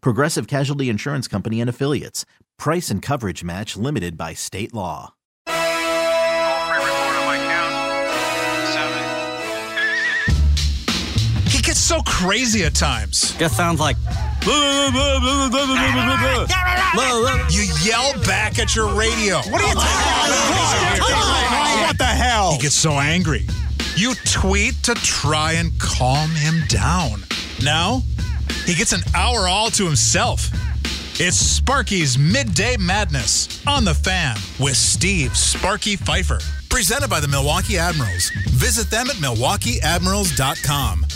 [0.00, 2.24] Progressive Casualty Insurance Company and Affiliates.
[2.58, 5.12] Price and coverage match limited by state law.
[11.48, 13.36] He gets so crazy at times.
[13.38, 13.96] Just sounds like.
[14.46, 14.52] You
[17.82, 19.38] yell back at your radio.
[19.38, 21.86] What are you talking about?
[21.86, 22.52] What the hell?
[22.52, 23.46] He gets so angry.
[23.96, 27.22] You tweet to try and calm him down.
[27.64, 28.02] Now,
[28.64, 30.48] he gets an hour all to himself.
[31.18, 36.40] It's Sparky's Midday Madness on the fan with Steve Sparky Pfeiffer.
[36.68, 38.30] Presented by the Milwaukee Admirals.
[38.50, 41.06] Visit them at milwaukeeadmirals.com.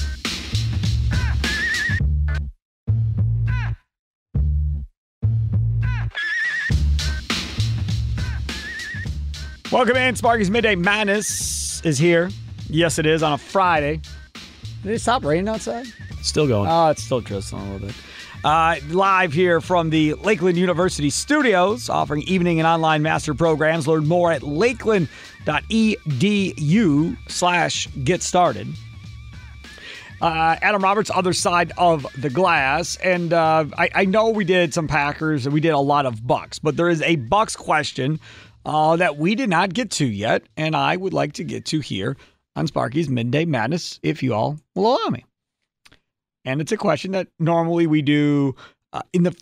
[9.71, 10.17] Welcome in.
[10.17, 12.31] Sparky's Midday Madness is here.
[12.69, 14.01] Yes, it is on a Friday.
[14.83, 15.87] Did it stop raining outside?
[16.23, 16.71] Still going.
[16.71, 17.97] Oh, it's still drizzling a little bit.
[18.43, 23.87] Uh, live here from the Lakeland University studios, offering evening and online master programs.
[23.87, 28.67] Learn more at lakeland.edu slash get started.
[30.23, 34.75] Uh, Adam Roberts, other side of the glass, and uh, I, I know we did
[34.75, 38.21] some Packers and we did a lot of Bucks, but there is a Bucks question
[38.67, 41.81] uh, that we did not get to yet, and I would like to get to
[41.81, 42.19] here
[42.55, 45.25] on Sparky's Midday Madness, if you all will allow me.
[46.45, 48.55] And it's a question that normally we do
[48.93, 49.37] uh, in the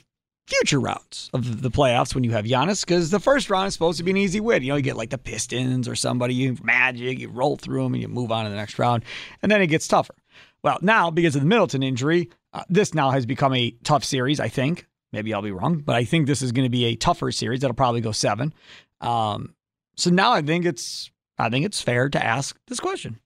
[0.47, 3.99] future rounds of the playoffs when you have Giannis, because the first round is supposed
[3.99, 4.63] to be an easy win.
[4.63, 7.95] You know, you get like the Pistons or somebody, you magic, you roll through them
[7.95, 9.05] and you move on to the next round,
[9.43, 10.15] and then it gets tougher.
[10.63, 14.41] Well, now because of the Middleton injury, uh, this now has become a tough series.
[14.41, 16.97] I think maybe I'll be wrong, but I think this is going to be a
[16.97, 17.61] tougher series.
[17.61, 18.53] That'll probably go seven.
[19.01, 19.55] Um,
[19.97, 23.21] so now I think it's I think it's fair to ask this question: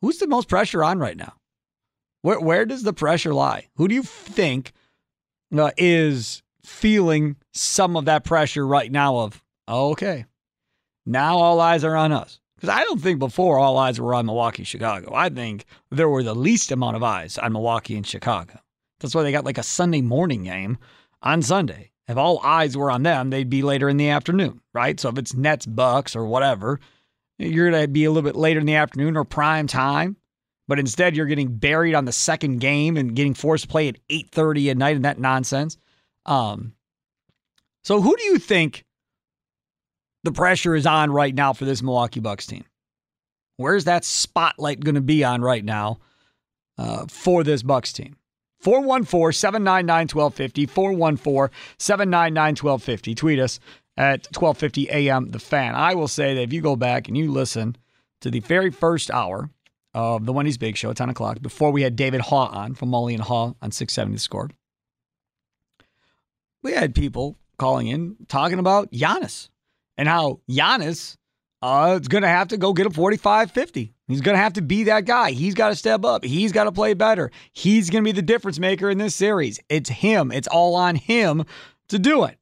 [0.00, 1.34] Who's the most pressure on right now?
[2.22, 3.68] Where where does the pressure lie?
[3.76, 4.72] Who do you think
[5.56, 9.18] uh, is feeling some of that pressure right now?
[9.18, 10.26] Of okay,
[11.06, 12.40] now all eyes are on us.
[12.56, 15.14] Because I don't think before all eyes were on Milwaukee, Chicago.
[15.14, 18.60] I think there were the least amount of eyes on Milwaukee and Chicago.
[18.98, 20.76] That's why they got like a Sunday morning game
[21.22, 21.90] on Sunday.
[22.06, 25.00] If all eyes were on them, they'd be later in the afternoon, right?
[25.00, 26.80] So if it's Nets, Bucks, or whatever,
[27.38, 30.16] you're going to be a little bit later in the afternoon or prime time.
[30.70, 33.98] But instead, you're getting buried on the second game and getting forced to play at
[34.08, 35.76] 8:30 at night and that nonsense.
[36.26, 36.74] Um,
[37.82, 38.84] so who do you think
[40.22, 42.64] the pressure is on right now for this Milwaukee Bucks team?
[43.56, 45.98] Where's that spotlight going to be on right now
[46.78, 48.16] uh, for this Bucks team?
[48.60, 50.66] 414 799 1250.
[50.66, 53.14] 414 799 1250.
[53.16, 53.58] Tweet us
[53.96, 55.74] at 1250 AM The Fan.
[55.74, 57.74] I will say that if you go back and you listen
[58.20, 59.50] to the very first hour
[59.94, 62.90] of the Wendy's Big Show at 10 o'clock, before we had David Haugh on from
[62.90, 64.50] Mully and Haugh on 670 Score,
[66.62, 69.48] we had people calling in talking about Giannis
[69.96, 71.16] and how Giannis
[71.62, 73.92] uh, is going to have to go get a 45 50.
[74.08, 75.30] He's going to have to be that guy.
[75.30, 76.24] He's got to step up.
[76.24, 77.30] He's got to play better.
[77.52, 79.60] He's going to be the difference maker in this series.
[79.68, 80.32] It's him.
[80.32, 81.44] It's all on him
[81.88, 82.39] to do it.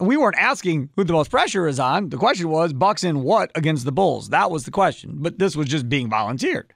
[0.00, 2.10] We weren't asking who the most pressure is on.
[2.10, 4.28] The question was Bucks in what against the Bulls?
[4.28, 5.16] That was the question.
[5.18, 6.72] But this was just being volunteered.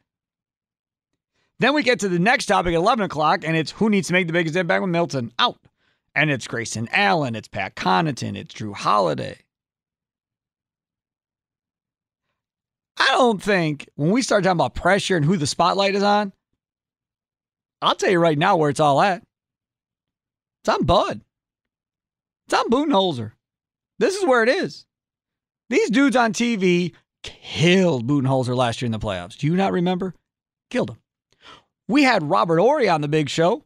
[1.60, 4.12] Then we get to the next topic at 11 o'clock, and it's who needs to
[4.12, 5.60] make the biggest impact with Middleton out.
[6.14, 9.38] And it's Grayson Allen, it's Pat Connaughton, it's Jrue Holiday.
[12.98, 16.32] I don't think when we start talking about pressure and who the spotlight is on,
[17.80, 19.22] I'll tell you right now where it's all at.
[20.62, 21.20] It's on Bud.
[22.46, 23.32] It's on Budenholzer.
[23.98, 24.84] This is where it is.
[25.70, 26.92] These dudes on TV
[27.22, 29.36] killed Budenholzer last year in the playoffs.
[29.36, 30.14] Do you not remember?
[30.70, 30.98] Killed him.
[31.88, 33.62] We had Robert Horry on the big show a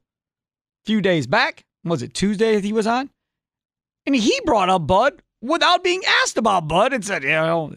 [0.87, 1.65] few days back.
[1.85, 3.11] Was it Tuesday that he was on?
[4.05, 7.71] And he brought up Bud without being asked about Bud and said, you know,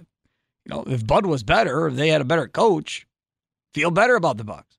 [0.65, 3.07] you know, if Bud was better, if they had a better coach,
[3.73, 4.77] feel better about the Bucks.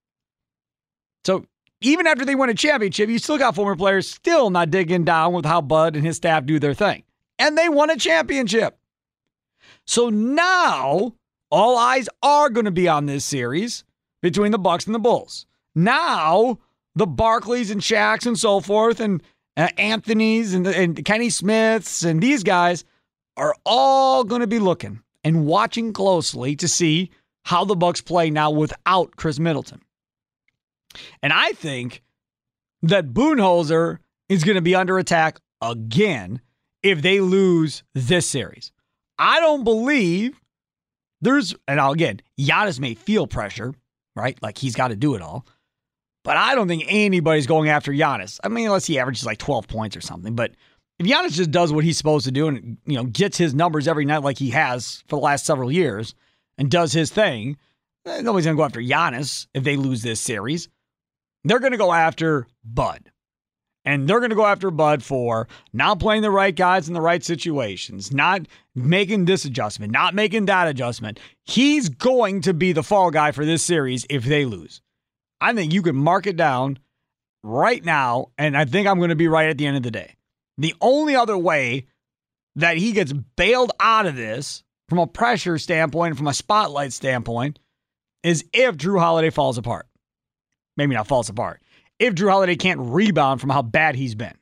[1.25, 1.47] So
[1.81, 5.33] even after they win a championship, you still got former players still not digging down
[5.33, 7.05] with how Bud and his staff do their thing.
[7.39, 8.79] And they won a championship.
[9.87, 11.15] So now
[11.51, 13.85] all eyes are going to be on this series
[14.21, 15.47] between the Bucks and the Bulls.
[15.75, 16.59] Now
[16.95, 19.23] the Barkleys and Shaqs and so forth and
[19.57, 22.85] uh, Anthony's and, and Kenny Smiths and these guys
[23.37, 27.11] are all going to be looking and watching closely to see
[27.45, 29.81] how the Bucks play now without Khris Middleton.
[31.23, 32.03] And I think
[32.83, 33.99] that Budenholzer
[34.29, 36.41] is going to be under attack again
[36.83, 38.73] if they lose this series.
[39.19, 40.41] I don't believe
[41.21, 43.75] there's, and again, Giannis may feel pressure,
[44.17, 44.41] right?
[44.43, 45.47] Like he's got to do it all.
[46.25, 48.41] But I don't think anybody's going after Giannis.
[48.45, 50.35] I mean, unless he averages like 12 points or something.
[50.35, 50.53] But
[50.99, 53.89] if Giannis just does what he's supposed to do and you know gets his numbers
[53.89, 56.15] every night like he has for the last several years
[56.59, 57.57] and does his thing,
[58.05, 60.69] eh, nobody's gonna go after Giannis if they lose this series.
[61.45, 63.11] They're gonna go after Bud.
[63.85, 67.01] And they're going to go after Bud for not playing the right guys in the
[67.01, 68.43] right situations, not
[68.75, 71.19] making this adjustment, not making that adjustment.
[71.45, 74.83] He's going to be the fall guy for this series if they lose.
[75.41, 76.79] I think you can mark it down
[77.43, 79.91] right now, and I think I'm going to be right at the end of the
[79.91, 80.17] day.
[80.59, 81.87] The only other way
[82.57, 87.59] that he gets bailed out of this from a pressure standpoint, from a spotlight standpoint,
[88.23, 89.87] is if Jrue Holiday falls apart.
[90.77, 91.63] Maybe not falls apart.
[91.99, 94.35] If Jrue Holiday can't rebound from how bad he's been.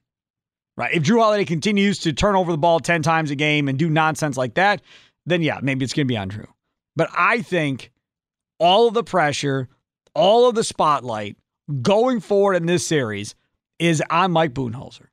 [0.77, 0.95] Right?
[0.95, 3.91] If Jrue Holiday continues to turn over the ball 10 times a game and do
[3.91, 4.81] nonsense like that,
[5.27, 6.47] then yeah, maybe it's going to be on Jrue.
[6.95, 7.91] But I think
[8.59, 9.69] all of the pressure,
[10.15, 11.37] all of the spotlight
[11.83, 13.35] going forward in this series
[13.79, 15.07] is on Mike Budenholzer.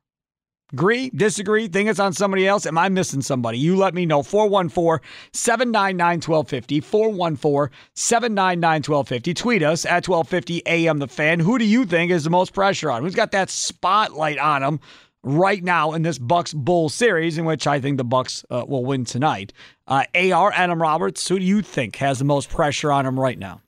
[0.72, 2.66] Agree, disagree, think it's on somebody else?
[2.66, 3.56] Am I missing somebody?
[3.56, 4.24] You let me know.
[4.24, 6.80] 414 799 1250.
[6.80, 9.34] 414 799 1250.
[9.34, 11.38] Tweet us at 1250 AM The Fan.
[11.38, 13.02] Who do you think is the most pressure on?
[13.02, 14.80] Who's got that spotlight on him
[15.22, 18.84] right now in this Bucks Bull series, in which I think the Bucks uh, will
[18.84, 19.52] win tonight?
[19.86, 23.38] Uh, AR, Adam Roberts, who do you think has the most pressure on him right
[23.38, 23.60] now?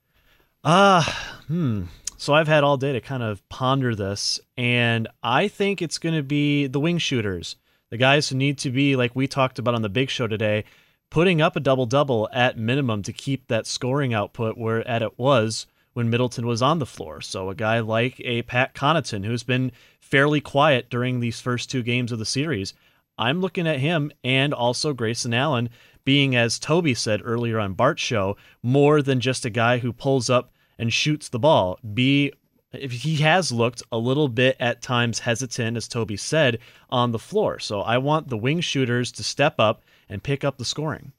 [0.64, 1.04] Uh,
[1.46, 1.84] hmm.
[2.20, 6.16] So I've had all day to kind of ponder this, and I think it's going
[6.16, 7.54] to be the wing shooters,
[7.90, 10.64] the guys who need to be, like we talked about on the big show today,
[11.10, 15.16] putting up a double double at minimum to keep that scoring output where at it
[15.16, 17.20] was when Middleton was on the floor.
[17.20, 19.70] So a guy like a Pat Connaughton, who's been
[20.00, 22.74] fairly quiet during these first two games of the series,
[23.16, 25.70] I'm looking at him and also Grayson Allen
[26.04, 30.28] being, as Toby said earlier on Bart's show, more than just a guy who pulls
[30.28, 31.78] up and shoots the ball.
[31.94, 32.32] B,
[32.72, 36.58] if he has looked a little bit at times hesitant, as Toby said,
[36.90, 37.58] on the floor.
[37.58, 41.12] So I want the wing shooters to step up and pick up the scoring.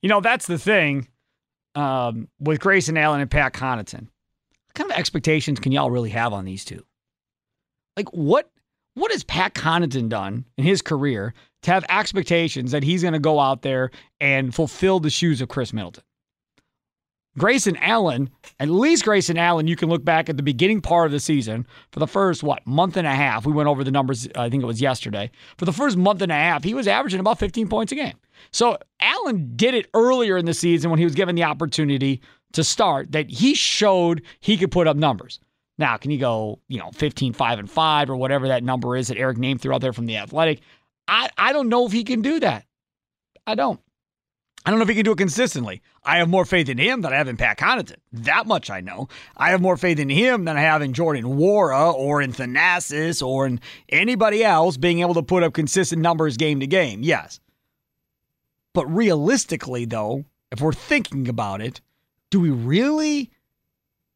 [0.00, 1.08] You know, that's the thing
[1.74, 4.08] um, with Grayson Allen and Pat Connaughton.
[4.08, 6.84] What kind of expectations can y'all really have on these two?
[7.96, 8.50] Like, what
[8.94, 11.32] what has Pat Connaughton done in his career
[11.62, 13.90] to have expectations that he's going to go out there
[14.20, 16.04] and fulfill the shoes of Khris Middleton?
[17.38, 18.28] Grayson Allen,
[18.60, 21.66] at least Grayson Allen, you can look back at the beginning part of the season
[21.90, 23.46] for the first, what, month and a half.
[23.46, 25.30] We went over the numbers, I think it was yesterday.
[25.56, 28.18] For the first month and a half, he was averaging about 15 points a game.
[28.50, 32.20] So Allen did it earlier in the season when he was given the opportunity
[32.52, 35.40] to start that he showed he could put up numbers.
[35.78, 39.08] Now, can he go, you know, 15, 5, and 5 or whatever that number is
[39.08, 40.60] that Eric Nehm through out there from the athletic?
[41.08, 42.66] I, I don't know if he can do that.
[43.46, 43.80] I don't.
[44.64, 45.82] I don't know if he can do it consistently.
[46.04, 47.96] I have more faith in him than I have in Pat Connaughton.
[48.12, 49.08] That much I know.
[49.36, 53.26] I have more faith in him than I have in Jordan Nwora or in Thanasis
[53.26, 57.02] or in anybody else being able to put up consistent numbers game to game.
[57.02, 57.40] Yes.
[58.72, 61.80] But realistically, though, if we're thinking about it,
[62.30, 63.30] do we really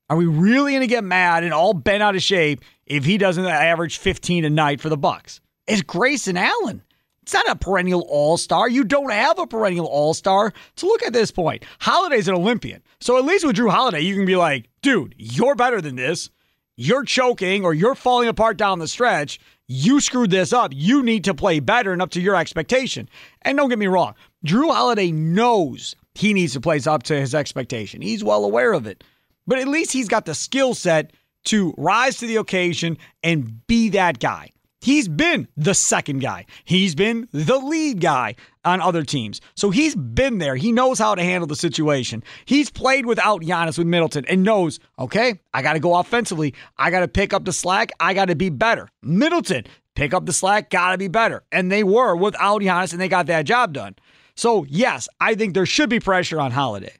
[0.09, 3.19] are we really going to get mad and all bent out of shape if he
[3.19, 5.41] doesn't average 15 a night for the Bucks?
[5.67, 6.83] It's Grayson Allen.
[7.26, 8.68] It's not a perennial all star.
[8.68, 10.52] You don't have a perennial all star.
[10.76, 11.64] So look at this point.
[11.80, 12.85] Holiday's an Olympian.
[13.00, 16.30] So at least with Jrue Holiday, you can be like, dude, you're better than this.
[16.76, 19.40] You're choking or you're falling apart down the stretch.
[19.66, 20.71] You screwed this up.
[20.73, 23.09] You need to play better and up to your expectation.
[23.42, 24.14] And don't get me wrong,
[24.47, 28.02] Jrue Holiday knows he needs to play up to his expectation.
[28.02, 29.02] He's well aware of it.
[29.49, 31.12] But at least he's got the skill set
[31.47, 34.52] to rise to the occasion and be that guy.
[34.80, 36.47] He's been the second guy.
[36.64, 39.40] He's been the lead guy on other teams.
[39.54, 40.56] So he's been there.
[40.56, 42.23] He knows how to handle the situation.
[42.45, 46.54] He's played without Giannis with Middleton and knows, okay, I got to go offensively.
[46.76, 47.90] I got to pick up the slack.
[48.00, 48.88] I got to be better.
[49.02, 49.64] Middleton
[49.97, 51.42] pick up the slack, gotta be better.
[51.50, 53.97] And they were without Giannis, and they got that job done.
[54.37, 56.92] So, yes, I think there should be pressure on Holiday.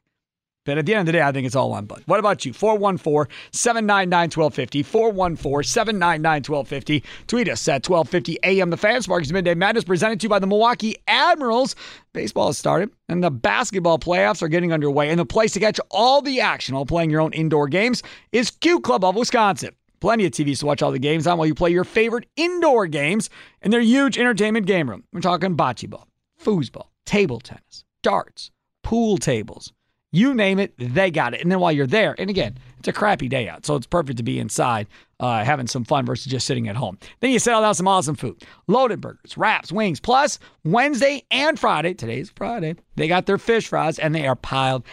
[0.67, 2.03] But at the end of the day, I think it's all on Bud.
[2.07, 2.51] What about you?
[2.51, 4.83] 414 799 1250.
[4.83, 7.03] 414 799 1250.
[7.25, 8.69] Tweet us at 1250 AM.
[8.69, 11.73] The Fan Sparks Midday Madness presented to you by the Milwaukee Admirals.
[12.11, 15.09] Baseball has started, and the basketball playoffs are getting underway.
[15.09, 18.51] And the place to catch all the action while playing your own indoor games is
[18.51, 19.73] Q Club of Wisconsin.
[20.01, 22.87] Plenty of TVs to watch all the games on while you play your favorite indoor
[22.87, 23.29] games
[23.61, 25.05] in their huge entertainment game room.
[25.13, 26.09] We're talking bocce ball,
[26.43, 28.51] foosball, table tennis, darts,
[28.83, 29.71] pool tables
[30.11, 31.41] you name it, they got it.
[31.41, 34.17] And then while you're there, and again, it's a crappy day out, so it's perfect
[34.17, 34.87] to be inside
[35.19, 36.97] uh, having some fun versus just sitting at home.
[37.19, 39.99] Then you settle down some awesome food loaded burgers, wraps, wings.
[39.99, 44.83] Plus, Wednesday and Friday, today's Friday, they got their fish fries and they are piled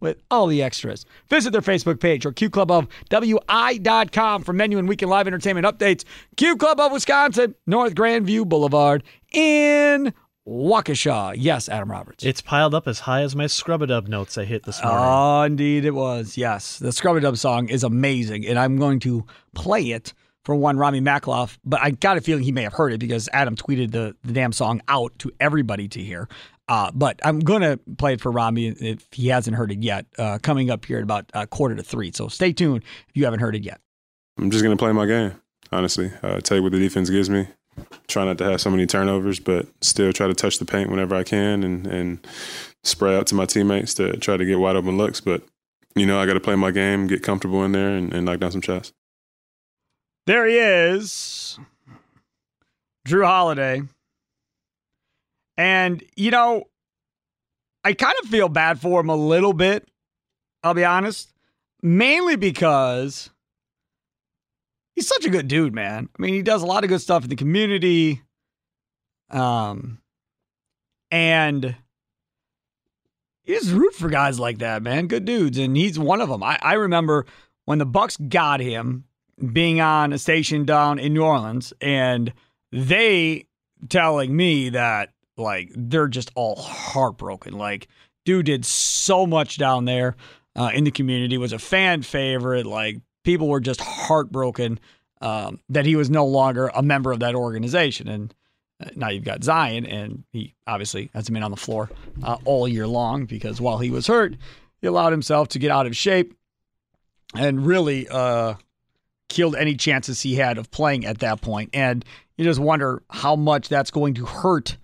[0.00, 1.04] with all the extras.
[1.28, 5.66] Visit their Facebook page or Q Club of WI.com for menu and weekend live entertainment
[5.66, 6.04] updates.
[6.36, 10.12] Q Club of Wisconsin, North Grandview Boulevard in
[10.48, 11.34] Waukesha.
[11.36, 12.24] Yes, Adam Roberts.
[12.24, 15.00] It's piled up as high as my Scrub-A-Dub notes I hit this morning.
[15.02, 16.38] Oh, indeed it was.
[16.38, 20.14] Yes, the Scrub-A-Dub song is amazing, and I'm going to play it
[20.44, 23.28] for one Rami Makloff, but I got a feeling he may have heard it because
[23.34, 26.26] Adam tweeted the, the damn song out to everybody to hear.
[26.68, 30.06] Uh, but I'm going to play it for Rami if he hasn't heard it yet,
[30.18, 32.12] uh, coming up here at about a quarter to three.
[32.12, 33.80] So stay tuned if you haven't heard it yet.
[34.38, 35.34] I'm just going to play my game,
[35.70, 36.12] honestly.
[36.22, 37.48] Uh, tell you what the defense gives me
[38.06, 41.14] try not to have so many turnovers, but still try to touch the paint whenever
[41.14, 42.26] I can and, and
[42.84, 45.20] spray out to my teammates to try to get wide open looks.
[45.20, 45.42] But,
[45.94, 48.40] you know, I got to play my game, get comfortable in there, and, and knock
[48.40, 48.92] down some shots.
[50.26, 51.58] There he is,
[53.06, 53.82] Jrue Holiday.
[55.56, 56.64] And, you know,
[57.82, 59.88] I kind of feel bad for him a little bit,
[60.62, 61.32] I'll be honest,
[61.82, 63.30] mainly because
[64.98, 66.08] he's such a good dude, man.
[66.18, 68.20] I mean, he does a lot of good stuff in the community.
[69.30, 70.00] Um,
[71.12, 71.76] and
[73.44, 75.06] he just root for guys like that, man.
[75.06, 76.42] Good dudes, and he's one of them.
[76.42, 77.26] I, I remember
[77.64, 79.04] when the Bucks got him
[79.52, 82.32] being on a station down in New Orleans, and
[82.72, 83.46] they
[83.88, 87.52] telling me that like they're just all heartbroken.
[87.52, 87.86] Like,
[88.24, 90.16] dude did so much down there
[90.56, 94.80] uh, in the community, was a fan favorite, like people were just heartbroken
[95.20, 98.08] um, that he was no longer a member of that organization.
[98.08, 98.34] And
[98.82, 101.90] uh, now you've got Zion, and he obviously hasn't been on the floor
[102.22, 104.34] uh, all year long because while he was hurt,
[104.80, 106.32] he allowed himself to get out of shape
[107.34, 108.54] and really uh,
[109.28, 111.68] killed any chances he had of playing at that point.
[111.74, 112.06] And
[112.38, 114.78] you just wonder how much that's going to hurt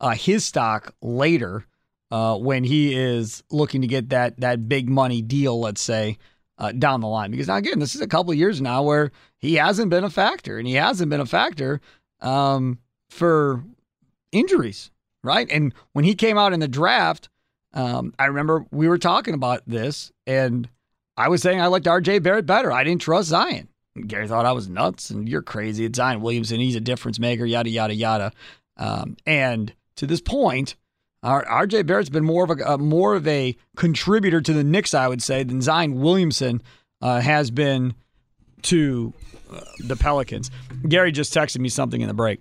[0.00, 1.66] uh, his stock later
[2.12, 6.16] uh, when he is looking to get that that big money deal, let's say,
[6.58, 7.30] uh, down the line.
[7.30, 10.58] Because now, again, this is a couple years now where he hasn't been a factor,
[10.58, 11.80] and he hasn't been a factor
[12.20, 13.62] um, for
[14.32, 14.90] injuries,
[15.22, 15.48] right?
[15.50, 17.28] And when he came out in the draft,
[17.72, 20.68] um, I remember we were talking about this, and
[21.16, 22.20] I was saying I liked R.J.
[22.20, 22.72] Barrett better.
[22.72, 23.68] I didn't trust Zion.
[24.06, 25.84] Gary thought I was nuts, and you're crazy.
[25.84, 26.60] It's Zion Williamson.
[26.60, 28.32] He's a difference maker, yada, yada, yada.
[28.76, 30.76] Um, and to this point,
[31.24, 35.08] RJ Barrett's been more of a uh, more of a contributor to the Knicks, I
[35.08, 36.62] would say, than Zion Williamson
[37.02, 37.94] uh, has been
[38.62, 39.12] to
[39.52, 40.50] uh, the Pelicans.
[40.88, 42.40] Gary just texted me something in the break.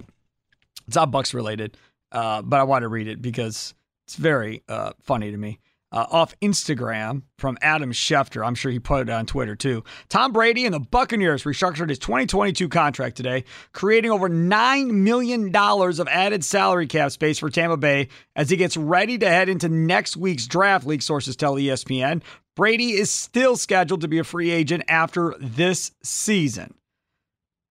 [0.87, 1.75] It's not Bucks related,
[2.11, 3.73] uh, but I want to read it because
[4.05, 5.59] it's very uh, funny to me
[5.91, 8.45] uh, off Instagram from Adam Schefter.
[8.45, 9.83] I'm sure he put it on Twitter too.
[10.09, 16.07] Tom Brady and the Buccaneers restructured his 2022 contract today, creating over $9 million of
[16.09, 20.17] added salary cap space for Tampa Bay as he gets ready to head into next
[20.17, 22.21] week's draft, league sources tell ESPN.
[22.55, 26.73] Brady is still scheduled to be a free agent after this season.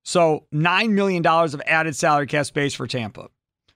[0.04, 3.28] So, $9 million of added salary cap space for Tampa.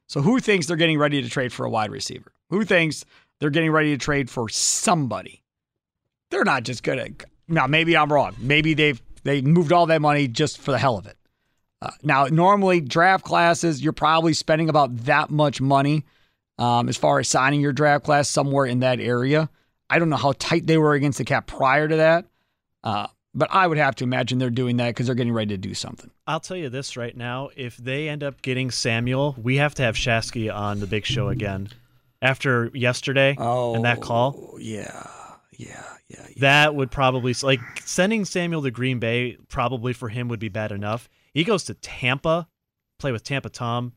[0.06, 2.30] So, who thinks they're getting ready to trade for a wide receiver?
[2.50, 3.04] Who thinks
[3.40, 5.42] they're getting ready to trade for somebody.
[6.30, 7.09] They're not just gonna.
[7.49, 8.37] Now, maybe I'm wrong.
[8.38, 11.16] Maybe they've they moved all that money just for the hell of it.
[11.82, 16.04] Uh, now, normally draft classes, you're probably spending about that much money
[16.59, 19.49] um, as far as signing your draft class somewhere in that area.
[19.88, 22.26] I don't know how tight they were against the cap prior to that,
[22.85, 25.59] uh, but I would have to imagine they're doing that because they're getting ready to
[25.59, 26.11] do something.
[26.26, 29.82] I'll tell you this right now: if they end up getting Samuel, we have to
[29.82, 31.70] have Shasky on the big show again
[32.23, 34.53] after yesterday oh, and that call.
[34.55, 35.07] Oh, yeah,
[35.57, 36.35] yeah, yeah, yeah.
[36.39, 39.37] That would probably like sending Samuel to Green Bay.
[39.49, 41.09] Probably for him would be bad enough.
[41.33, 42.49] He goes to Tampa,
[42.99, 43.93] play with Tampa Tom.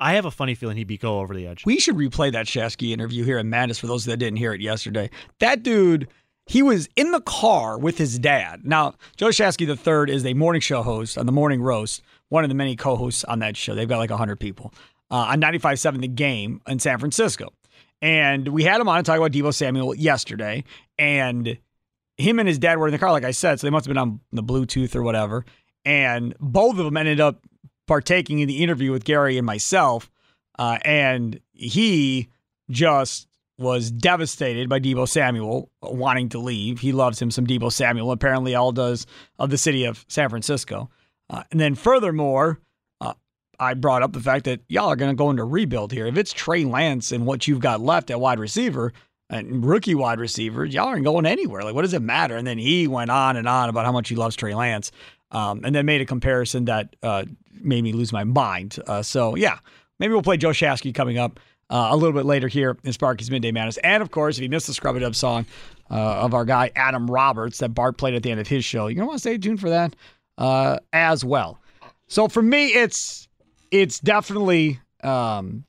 [0.00, 1.64] I have a funny feeling he'd be go over the edge.
[1.64, 4.60] We should replay that Shasky interview here in Madness for those that didn't hear it
[4.60, 5.10] yesterday.
[5.38, 6.08] That dude
[6.46, 8.62] he was in the car with his dad.
[8.64, 12.50] Now, Joe Shasky III is a morning show host on the Morning Roast, one of
[12.50, 13.74] the many co-hosts on that show.
[13.74, 14.74] They've got like 100 people
[15.12, 17.52] uh, on 95.7 The Game in San Francisco.
[18.00, 20.64] And we had him on to talk about Deebo Samuel yesterday.
[20.98, 21.58] And
[22.16, 23.90] him and his dad were in the car, like I said, so they must have
[23.90, 25.44] been on the Bluetooth or whatever.
[25.84, 27.44] And both of them ended up
[27.86, 30.10] partaking in the interview with Gary and myself.
[30.58, 32.28] Uh, and he
[32.70, 33.28] just
[33.58, 36.80] was devastated by Deebo Samuel wanting to leave.
[36.80, 38.10] He loves him some Deebo Samuel.
[38.10, 39.06] Apparently, all does
[39.38, 40.90] of the city of San Francisco.
[41.30, 42.60] Uh, and then, furthermore,
[43.62, 46.06] I brought up the fact that y'all are going to go into rebuild here.
[46.06, 48.92] If it's Trey Lance and what you've got left at wide receiver
[49.30, 51.62] and rookie wide receivers, y'all aren't going anywhere.
[51.62, 52.36] Like, what does it matter?
[52.36, 54.90] And then he went on and on about how much he loves Trey Lance,
[55.30, 58.78] um, and then made a comparison that uh, made me lose my mind.
[58.86, 59.58] Uh, so, yeah,
[60.00, 61.38] maybe we'll play Joe Shasky coming up
[61.70, 63.78] uh, a little bit later here in Sparky's Midday Madness.
[63.78, 65.46] And of course, if you missed the Scrub It Up song
[65.88, 68.88] uh, of our guy Adam Roberts that Bart played at the end of his show,
[68.88, 69.94] you're gonna want to stay tuned for that
[70.36, 71.60] uh, as well.
[72.08, 73.28] So for me, it's
[73.72, 75.64] it's definitely um,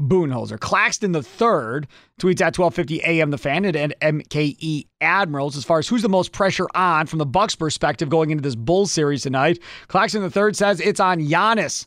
[0.00, 0.60] Budenholzer.
[0.60, 1.86] Claxton the third
[2.20, 3.30] tweets at 12:50 a.m.
[3.30, 7.26] The Fan and MKE Admirals as far as who's the most pressure on from the
[7.26, 9.58] Bucks perspective going into this Bulls series tonight.
[9.88, 11.86] Claxton the third says it's on Giannis.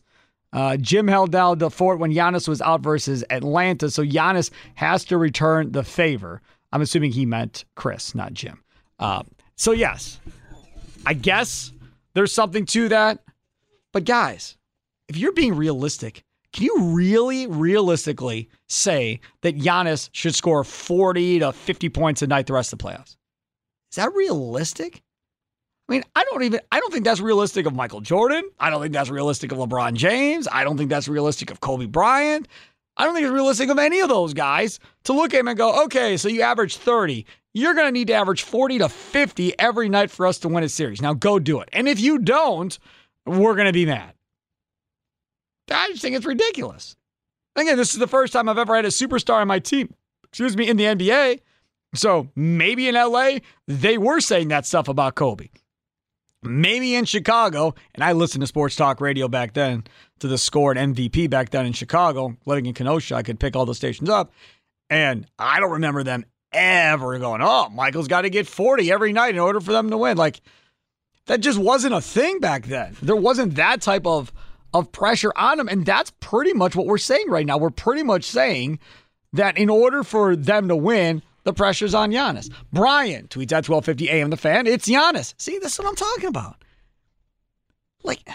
[0.52, 5.06] Uh, Jim held down the fort when Giannis was out versus Atlanta, so Giannis has
[5.06, 6.42] to return the favor.
[6.72, 8.64] I'm assuming he meant Khris, not Jim.
[8.98, 9.22] Uh,
[9.56, 10.20] so yes,
[11.06, 11.72] I guess
[12.16, 13.20] there's something to that.
[13.92, 14.58] But guys,
[15.10, 16.24] if you're being realistic,
[16.54, 22.48] can you really realistically say that Giannis should score 40 to 50 points a night
[22.48, 23.18] the rest of the playoffs?
[23.92, 25.02] Is that realistic?
[25.88, 28.44] I mean, I don't even I don't think that's realistic of Michael Jordan.
[28.60, 30.48] I don't think that's realistic of LeBron James.
[30.52, 32.48] I don't think that's realistic of Kobe Bryant.
[32.96, 35.58] I don't think it's realistic of any of those guys to look at him and
[35.58, 37.26] go, okay, so you average 30.
[37.54, 40.64] You're going to need to average 40 to 50 every night for us to win
[40.64, 41.02] a series.
[41.02, 41.70] Now go do it.
[41.74, 42.78] And if you don't,
[43.26, 44.14] we're going to be mad.
[45.72, 46.96] I just think it's ridiculous.
[47.56, 49.94] Again, this is the first time I've ever had a superstar on my team,
[50.30, 51.42] excuse me, in the NBA.
[51.96, 55.50] So maybe in LA, they were saying that stuff about Kobe
[56.44, 59.84] maybe in Chicago, and I listened to sports talk radio back then
[60.20, 63.56] to the score and MVP back then in Chicago, living in Kenosha, I could pick
[63.56, 64.32] all the stations up.
[64.90, 69.36] And I don't remember them ever going, oh, Michael's got to get 40 every night
[69.36, 70.18] in order for them to win.
[70.18, 70.42] Like,
[71.28, 72.96] that just wasn't a thing back then.
[73.02, 74.32] There wasn't that type of,
[74.74, 75.68] of pressure on them.
[75.68, 77.58] And that's pretty much what we're saying right now.
[77.58, 78.80] We're pretty much saying
[79.34, 82.52] that in order for them to win, the pressure's on Giannis.
[82.72, 84.30] Brian tweets at 12:50 a.m.
[84.30, 84.68] The fan.
[84.68, 85.34] It's Giannis.
[85.38, 86.64] See, this is what I'm talking about.
[88.04, 88.28] Like,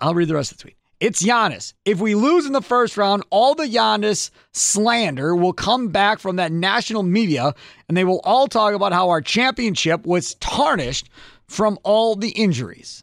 [0.00, 0.76] I'll read the rest of the tweet.
[1.00, 1.72] It's Giannis.
[1.84, 6.36] If we lose in the first round, all the Giannis slander will come back from
[6.36, 7.54] that national media,
[7.88, 11.10] and they will all talk about how our championship was tarnished
[11.48, 13.02] from all the injuries.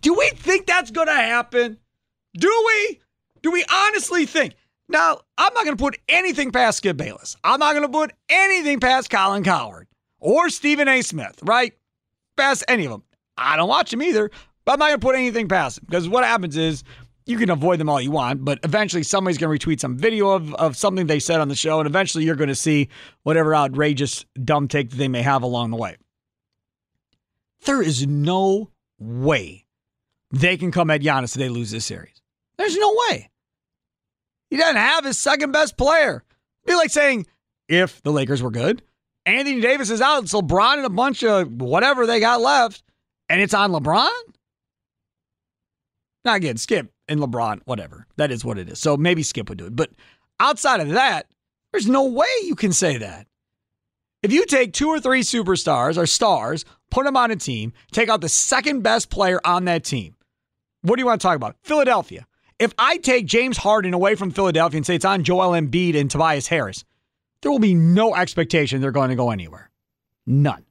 [0.00, 1.78] Do we think that's going to happen?
[2.36, 3.00] Do we?
[3.42, 4.54] Do we honestly think?
[4.88, 7.36] Now, I'm not going to put anything past Skip Bayless.
[7.44, 9.86] I'm not going to put anything past Colin Cowherd
[10.18, 11.02] or Stephen A.
[11.02, 11.74] Smith, right?
[12.36, 13.02] Past any of them.
[13.36, 14.30] I don't watch them either,
[14.64, 16.84] but I'm not going to put anything past them because what happens is
[17.26, 20.30] you can avoid them all you want, but eventually somebody's going to retweet some video
[20.30, 22.88] of, of something they said on the show, and eventually you're going to see
[23.22, 25.96] whatever outrageous dumb take that they may have along the way.
[27.66, 29.66] There is no way
[30.30, 32.20] they can come at Giannis if they lose this series.
[32.56, 33.30] There's no way.
[34.50, 36.24] He doesn't have his second best player.
[36.64, 37.26] It'd be like saying,
[37.68, 38.82] if the Lakers were good,
[39.26, 42.82] Anthony Davis is out, it's LeBron and a bunch of whatever they got left,
[43.28, 44.08] and it's on LeBron?
[46.24, 48.06] Now, again, Skip and LeBron, whatever.
[48.16, 48.78] That is what it is.
[48.78, 49.76] So maybe Skip would do it.
[49.76, 49.90] But
[50.40, 51.26] outside of that,
[51.72, 53.26] there's no way you can say that.
[54.22, 58.08] If you take two or three superstars or stars, put them on a team, take
[58.08, 60.16] out the second best player on that team,
[60.82, 61.56] what do you want to talk about?
[61.62, 62.26] Philadelphia.
[62.58, 66.10] If I take James Harden away from Philadelphia and say it's on Joel Embiid and
[66.10, 66.84] Tobias Harris,
[67.40, 69.70] there will be no expectation they're going to go anywhere.
[70.26, 70.64] None.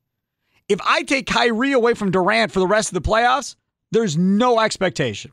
[0.68, 3.56] If I take Kyrie away from Durant for the rest of the playoffs,
[3.92, 5.32] there's no expectation.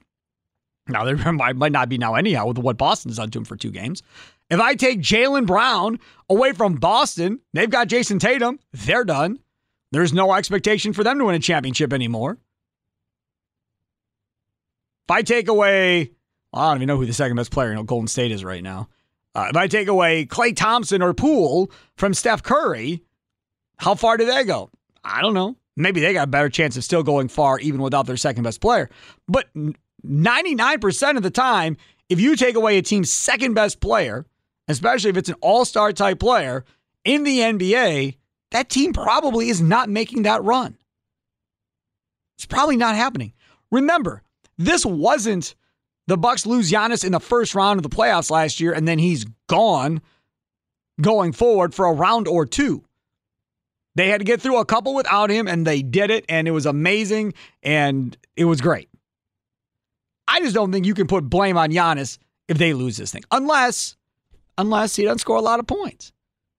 [0.87, 3.71] Now, there might, not be now, anyhow, with what Boston's done to him for two
[3.71, 4.03] games.
[4.51, 9.41] If I take Jaylen Brown away from Boston, they've got Jayson Tatum, they're done.
[9.91, 12.39] There's no expectation for them to win a championship anymore.
[15.07, 16.11] If I take away
[16.55, 18.89] I don't even know who the second best player in Golden State is right now.
[19.35, 23.03] Uh, if I take away Klay Thompson or Poole from Steph Curry,
[23.77, 24.71] how far do they go?
[25.03, 25.57] I don't know.
[25.77, 28.61] Maybe they got a better chance of still going far even without their second best
[28.61, 28.89] player.
[29.27, 29.49] But
[30.07, 31.77] 99% of the time,
[32.09, 34.25] if you take away a team's second best player,
[34.69, 36.65] especially if it's an all star type player
[37.05, 38.17] in the NBA,
[38.53, 40.79] that team probably is not making that run.
[42.37, 43.33] It's probably not happening.
[43.73, 44.23] Remember,
[44.59, 45.55] this wasn't
[46.07, 48.99] the Bucks lose Giannis in the first round of the playoffs last year and then
[48.99, 50.03] he's gone
[51.01, 52.85] going forward for a round or two.
[53.97, 56.51] They had to get through a couple without him and they did it and it
[56.51, 58.89] was amazing and it was great.
[60.27, 63.23] I just don't think you can put blame on Giannis if they lose this thing.
[63.31, 63.97] Unless
[64.59, 66.13] unless he doesn't score a lot of points.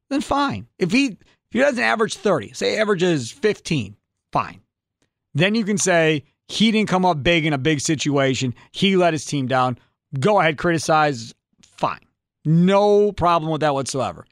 [0.10, 0.68] Then fine.
[0.80, 3.96] If he if he doesn't average 30, say averages 15,
[4.32, 4.62] fine.
[5.34, 8.54] Then you can say he didn't come up big in a big situation.
[8.72, 9.78] He let his team down.
[10.20, 11.34] Go ahead, criticize.
[11.62, 12.02] Fine.
[12.46, 14.26] No problem with that whatsoever.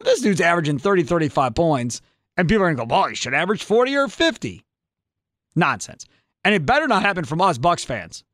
[0.00, 2.00] This dude's averaging 30, 35 points,
[2.36, 4.64] and people are going to go, well, he should average 40 or 50.
[5.54, 6.06] Nonsense.
[6.44, 8.24] And it better not happen from us Bucks fans.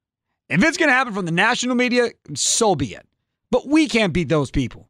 [0.49, 3.07] If it's going to happen from the national media, so be it.
[3.51, 4.89] But we can't beat those people.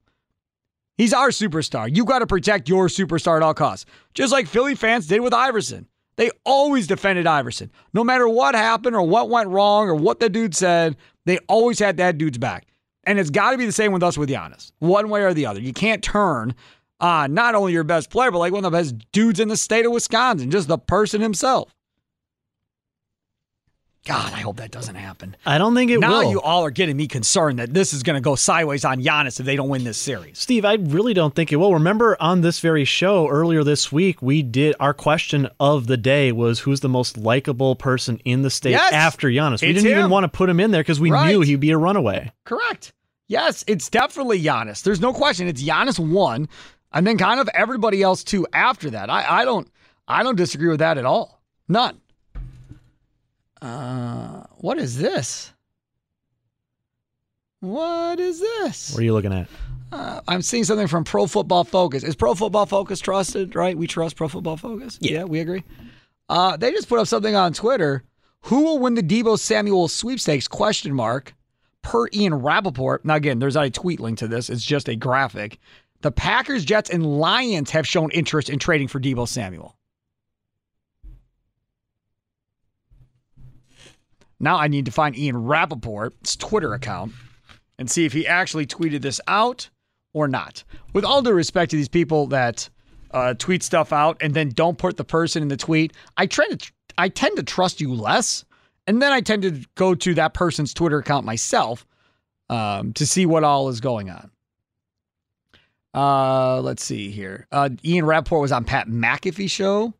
[0.96, 1.94] He's our superstar.
[1.94, 5.34] You got to protect your superstar at all costs, just like Philly fans did with
[5.34, 5.88] Iverson.
[6.18, 7.70] They always defended Iverson.
[7.94, 11.78] No matter what happened or what went wrong or what the dude said, they always
[11.78, 12.66] had that dude's back.
[13.04, 15.46] And it's got to be the same with us with Giannis, one way or the
[15.46, 15.60] other.
[15.60, 16.56] You can't turn
[17.00, 19.56] on not only your best player, but like one of the best dudes in the
[19.56, 21.72] state of Wisconsin, just the person himself.
[24.08, 25.36] God, I hope that doesn't happen.
[25.44, 26.22] I don't think it now will.
[26.22, 29.02] Now you all are getting me concerned that this is going to go sideways on
[29.02, 30.38] Giannis if they don't win this series.
[30.38, 31.74] Steve, I really don't think it will.
[31.74, 36.32] Remember on this very show earlier this week, we did our question of the day
[36.32, 39.60] was who's the most likable person in the state yes, after Giannis.
[39.60, 39.98] We didn't him.
[39.98, 41.28] even want to put him in there because we Right.
[41.28, 42.32] knew he'd be a runaway.
[42.46, 42.94] Correct.
[43.26, 44.82] Yes, it's definitely Giannis.
[44.82, 45.48] There's no question.
[45.48, 46.48] It's Giannis one,
[46.94, 49.10] and then kind of everybody else too after that.
[49.10, 49.68] I, I don't
[50.08, 51.42] I don't disagree with that at all.
[51.68, 52.00] None.
[53.60, 55.52] Uh, what is this?
[57.60, 58.92] What is this?
[58.92, 59.48] What are you looking at?
[59.90, 62.04] Uh, I'm seeing something from Pro Football Focus.
[62.04, 63.56] Is Pro Football Focus trusted?
[63.56, 63.76] Right?
[63.76, 64.98] We trust Pro Football Focus.
[65.00, 65.64] Yeah, we agree.
[66.28, 68.04] Uh, they just put up something on Twitter.
[68.42, 70.46] Who will win the Deebo Samuel sweepstakes?
[70.46, 71.34] Question mark.
[71.82, 73.04] Per Ian Rapoport.
[73.04, 74.50] Now again, there's not a tweet link to this.
[74.50, 75.58] It's just a graphic.
[76.02, 79.77] The Packers, Jets, and Lions have shown interest in trading for Deebo Samuel.
[84.40, 87.12] Now I need to find Ian Rapoport's Twitter account
[87.78, 89.68] and see if he actually tweeted this out
[90.12, 90.64] or not.
[90.92, 92.68] With all due respect to these people that
[93.10, 96.60] uh, tweet stuff out and then don't put the person in the tweet, I tend
[96.60, 98.44] to I tend to trust you less,
[98.88, 101.86] and then I tend to go to that person's Twitter account myself
[102.50, 104.30] um, to see what all is going on.
[105.94, 107.46] Uh, let's see here.
[107.52, 109.94] Uh, Ian Rapoport was on Pat McAfee show.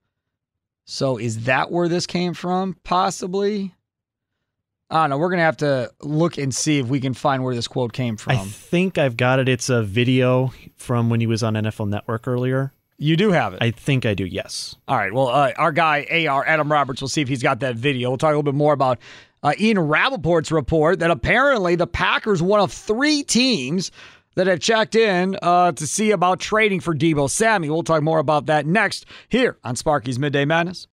[0.87, 2.77] So is that where this came from?
[2.83, 3.75] Possibly.
[4.91, 5.19] I don't know.
[5.19, 8.17] We're gonna have to look and see if we can find where this quote came
[8.17, 8.33] from.
[8.33, 9.49] I think I've got it.
[9.49, 12.73] It's a video from when he was on NFL Network earlier.
[12.97, 13.63] you do have it.
[13.63, 14.75] I think I do, yes.
[14.89, 15.13] All right.
[15.13, 17.01] Well, uh, our guy AR Adam Roberts.
[17.03, 18.09] We'll see if he's got that video.
[18.11, 18.99] We'll talk a little bit more about
[19.43, 23.93] uh, Ian Rapoport's report that apparently the Packers one of three teams
[24.35, 27.75] that have checked in uh, to see about trading for Deebo Samuel.
[27.77, 30.87] We'll talk more about that next here on Sparky's Midday Madness.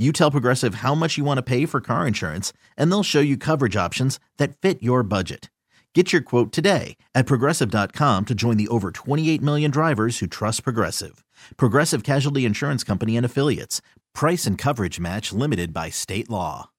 [0.00, 3.20] You tell Progressive how much you want to pay for car insurance, and they'll show
[3.20, 5.50] you coverage options that fit your budget.
[5.94, 10.64] Get your quote today at progressive.com to join the over 28 million drivers who trust
[10.64, 11.22] Progressive.
[11.58, 13.82] Progressive Casualty Insurance Company and Affiliates.
[14.14, 16.70] Price and coverage match limited by state law.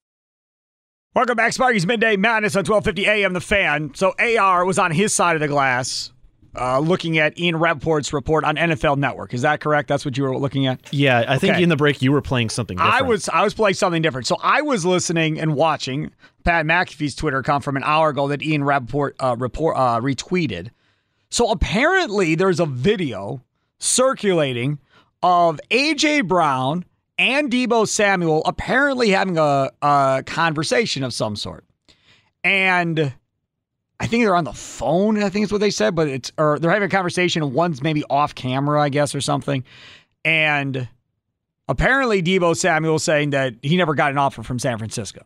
[1.14, 3.92] Welcome back, Sparky's Midday Madness on 1250 AM The Fan.
[3.94, 6.12] So AR was on his side of the glass
[6.60, 9.34] uh, looking at Ian Rapoport's report on NFL Network.
[9.34, 9.88] Is that correct?
[9.88, 10.80] That's what you were looking at?
[10.92, 11.64] Yeah, I think Okay.
[11.64, 12.96] in the break you were playing something different.
[12.96, 14.28] I was I was playing something different.
[14.28, 16.12] So I was listening and watching
[16.44, 20.70] Pat McAfee's Twitter account from an hour ago that Ian Rapoport uh, report uh, retweeted.
[21.30, 23.42] So apparently there's a video
[23.80, 24.80] circulating
[25.24, 26.84] of AJ Brown
[27.18, 31.64] and Deebo Samuel apparently having a, a conversation of some sort.
[32.44, 33.14] And
[34.02, 36.58] I think they're on the phone, I think is what they said, but it's or
[36.58, 39.64] they're having a conversation one's maybe off camera, I guess, or something.
[40.26, 40.90] And
[41.68, 45.24] apparently Deebo Samuel saying that he never got an offer from San Francisco.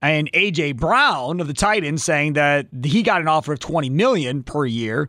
[0.00, 4.44] And AJ Brown of the Titans saying that he got an offer of 20 million
[4.44, 5.08] per year.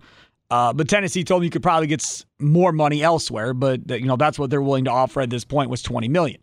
[0.50, 4.15] Uh, but Tennessee told him you could probably get more money elsewhere, but you know
[4.15, 6.41] that's what they're willing to offer at this point was 20 million.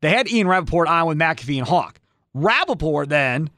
[0.00, 2.00] They had Ian Rapoport on with McAfee and Hawk.
[2.34, 3.50] Rapoport then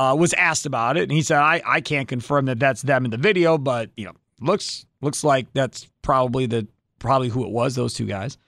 [0.00, 3.04] uh, was asked about it, and he said, "I I can't confirm that that's them
[3.04, 6.66] in the video, but you know looks looks like that's probably the
[6.98, 8.38] probably who it was, those two guys."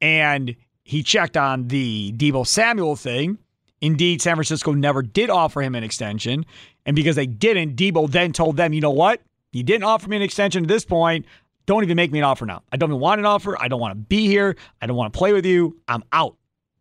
[0.00, 3.38] And he checked on the Deebo Samuel thing.
[3.80, 6.44] Indeed, San Francisco never did offer him an extension,
[6.86, 9.20] and because they didn't, Deebo then told them, "You know what?
[9.52, 11.24] You didn't offer me an extension at this point."
[11.66, 12.64] Don't even make me an offer now.
[12.72, 13.56] I don't even want an offer.
[13.62, 14.56] I don't want to be here.
[14.80, 15.76] I don't want to play with you.
[15.86, 16.36] I'm out.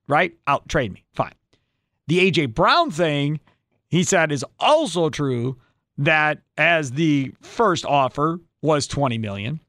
[0.08, 0.34] Right?
[0.47, 0.67] Out.
[0.67, 1.04] Trade me.
[1.13, 1.36] Fine.
[2.08, 3.39] The AJ Brown thing,
[3.92, 5.58] he said, is also true
[5.98, 9.60] that as the first offer was 20 million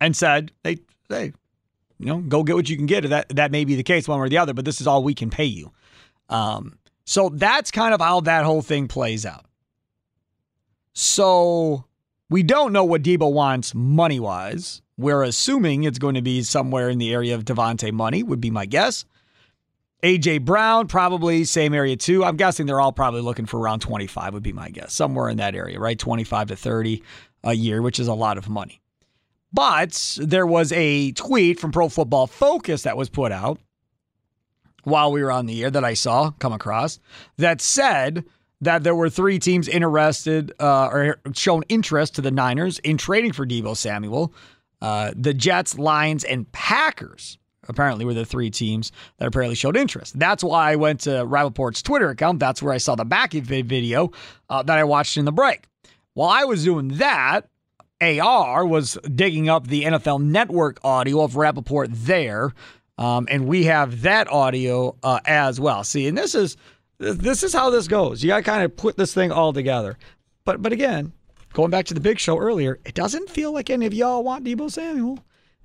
[0.00, 0.76] and said, they
[1.08, 1.32] hey,
[1.98, 3.08] you know, go get what you can get.
[3.08, 5.02] That that may be the case one way or the other, but this is all
[5.02, 5.72] we can pay you.
[6.28, 9.46] Um, so that's kind of how that whole thing plays out.
[10.92, 11.84] So
[12.28, 14.82] we don't know what Deebo wants money wise.
[14.98, 18.50] We're assuming it's going to be somewhere in the area of Davante money, would be
[18.50, 19.06] my guess.
[20.04, 22.24] AJ Brown, probably same area too.
[22.24, 24.92] I'm guessing they're all probably looking for around 25, would be my guess.
[24.92, 25.98] Somewhere in that area, right?
[25.98, 27.02] 25 to 30
[27.42, 28.82] a year, which is a lot of money.
[29.50, 33.58] But there was a tweet from Pro Football Focus that was put out
[34.82, 36.98] while we were on the air that I saw come across
[37.38, 38.24] that said
[38.60, 43.32] that there were three teams interested uh, or shown interest to the Niners in trading
[43.32, 44.34] for Deebo Samuel.
[44.82, 50.18] Uh, the Jets, Lions, and Packers apparently were the three teams that apparently showed interest.
[50.18, 52.38] That's why I went to Rapoport's Twitter account.
[52.38, 54.10] That's where I saw the back video
[54.48, 55.66] uh, that I watched in the break.
[56.14, 57.48] While I was doing that,
[58.00, 62.52] AR was digging up the NFL Network audio of Rapoport there,
[62.98, 65.84] um, and we have that audio uh, as well.
[65.84, 66.56] See, and this is
[66.98, 68.22] this is how this goes.
[68.22, 69.98] You got to kind of put this thing all together.
[70.44, 71.12] But but again,
[71.52, 74.44] going back to the big show earlier, it doesn't feel like any of y'all want
[74.44, 75.18] Deebo Samuel.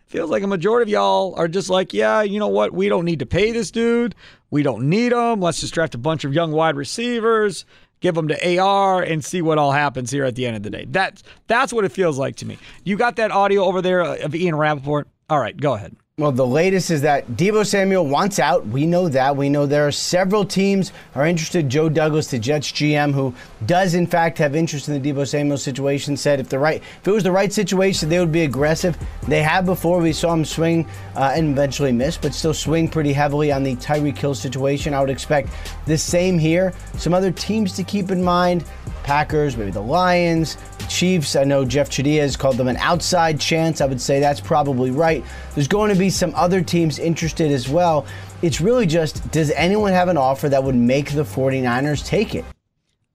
[0.09, 2.73] Feels like a majority of y'all are just like, yeah, you know what?
[2.73, 4.15] We don't need to pay this dude.
[4.49, 5.39] We don't need him.
[5.39, 7.63] Let's just draft a bunch of young wide receivers,
[7.99, 10.71] give them to AR, and see what all happens here at the end of the
[10.71, 10.85] day.
[10.89, 12.57] That's that's what it feels like to me.
[12.83, 15.07] You got that audio over there of Ian Rapoport?
[15.29, 15.95] All right, go ahead.
[16.19, 18.67] Well, the latest is that Deebo Samuel wants out.
[18.67, 19.37] We know that.
[19.37, 21.69] We know there are several teams are interested.
[21.69, 23.33] Joe Douglas, the Jets GM, who
[23.65, 27.07] does in fact have interest in the Deebo Samuel situation, said if the right if
[27.07, 28.97] it was the right situation, they would be aggressive.
[29.29, 29.99] They have before.
[29.99, 33.77] We saw him swing uh, and eventually miss, but still swing pretty heavily on the
[33.77, 34.93] Tyreek Hill situation.
[34.93, 35.47] I would expect
[35.85, 36.73] the same here.
[36.97, 38.65] Some other teams to keep in mind:
[39.03, 40.57] Packers, maybe the Lions,
[40.89, 41.37] Chiefs.
[41.37, 43.79] I know Jeff Chadiha has called them an outside chance.
[43.79, 45.23] I would say that's probably right.
[45.55, 48.05] There's going to be some other teams interested as well.
[48.41, 52.45] It's really just does anyone have an offer that would make the 49ers take it?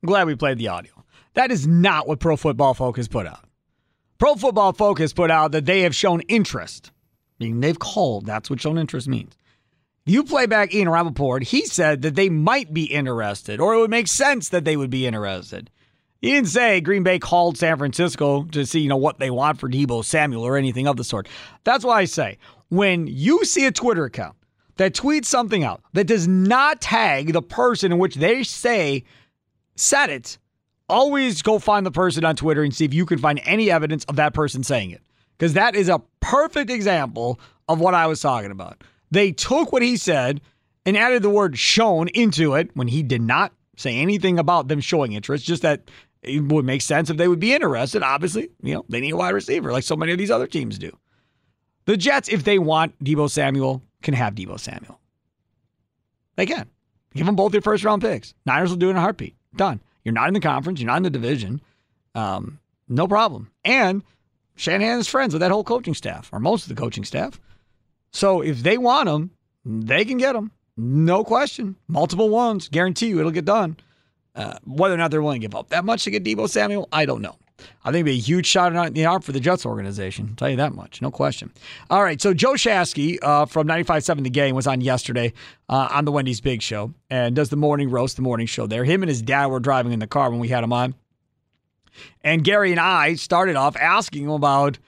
[0.02, 0.92] I'm glad we played the audio.
[1.34, 3.44] That is not what Pro Football Focus put out.
[4.18, 6.92] Pro Football Focus put out that they have shown interest.
[7.40, 8.26] Meaning they've called.
[8.26, 9.36] That's what shown interest means.
[10.06, 13.90] You play back Ian Rapoport, he said that they might be interested, or it would
[13.90, 15.70] make sense that they would be interested.
[16.20, 19.58] He didn't say Green Bay called San Francisco to see, you know, what they want
[19.58, 21.28] for Deebo Samuel or anything of the sort.
[21.64, 22.38] That's why I say
[22.76, 24.36] when you see a Twitter account
[24.76, 29.04] that tweets something out that does not tag the person in which they say
[29.76, 30.38] said it,
[30.88, 34.04] always go find the person on Twitter and see if you can find any evidence
[34.04, 35.02] of that person saying it.
[35.36, 38.84] Because that is a perfect example of what I was talking about.
[39.10, 40.40] They took what he said
[40.86, 44.80] and added the word shown into it when he did not say anything about them
[44.80, 45.90] showing interest, just that
[46.22, 48.02] it would make sense if they would be interested.
[48.02, 50.78] Obviously, you know, they need a wide receiver like so many of these other teams
[50.78, 50.90] do.
[51.86, 55.00] The Jets, if they want Deebo Samuel, can have Deebo Samuel.
[56.36, 56.68] They can.
[57.14, 58.34] Give them both your first round picks.
[58.44, 59.36] Niners will do it in a heartbeat.
[59.56, 59.80] Done.
[60.04, 60.80] You're not in the conference.
[60.80, 61.60] You're not in the division.
[62.14, 63.50] Um, no problem.
[63.64, 64.02] And
[64.56, 67.40] Shanahan is friends with that whole coaching staff, or most of the coaching staff.
[68.10, 69.30] So if they want them,
[69.64, 70.52] they can get them.
[70.76, 71.76] No question.
[71.88, 72.68] Multiple ones.
[72.68, 73.76] Guarantee you it'll get done.
[74.34, 76.88] Uh, whether or not they're willing to give up that much to get Deebo Samuel,
[76.92, 77.36] I don't know.
[77.58, 80.28] I think it'd be a huge shot in the arm for the Jets organization.
[80.30, 81.52] I'll tell you that much, no question.
[81.90, 85.32] All right, so Joe Shasky uh, from 95.7 The Game was on yesterday
[85.68, 88.84] uh, on the Wendy's Big Show and does the morning roast, the morning show there.
[88.84, 90.94] Him and his dad were driving in the car when we had him on.
[92.22, 94.78] And Gary and I started off asking him about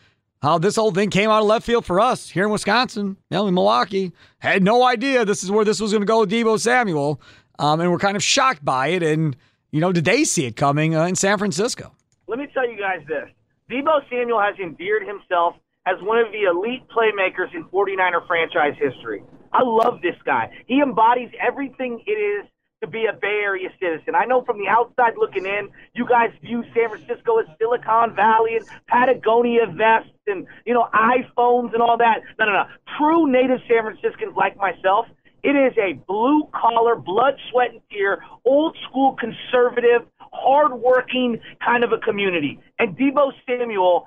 [0.42, 3.37] how this whole thing came out of left field for us here in Wisconsin, you
[3.37, 4.12] know, in Milwaukee.
[4.38, 7.20] Had no idea this is where this was going to go with Deebo Samuel.
[7.59, 9.02] Um, and we're kind of shocked by it.
[9.02, 9.37] And,
[9.70, 11.95] you know, did they see it coming uh, in San Francisco?
[12.28, 13.28] Let me tell you guys this.
[13.70, 15.54] Deebo Samuel has endeared himself
[15.86, 19.22] as one of the elite playmakers in 49er franchise history.
[19.52, 20.50] I love this guy.
[20.66, 22.46] He embodies everything it is
[22.82, 24.14] to be a Bay Area citizen.
[24.14, 28.56] I know from the outside looking in, you guys view San Francisco as Silicon Valley
[28.56, 32.20] and Patagonia vests and, you know, iPhones and all that.
[32.38, 32.64] No, no, no.
[32.98, 35.06] True native San Franciscans like myself,
[35.42, 40.02] it is a blue collar, blood, sweat, and tear, old school conservative,
[40.46, 42.61] hardworking kind of a community.
[42.78, 44.06] And Deebo Samuel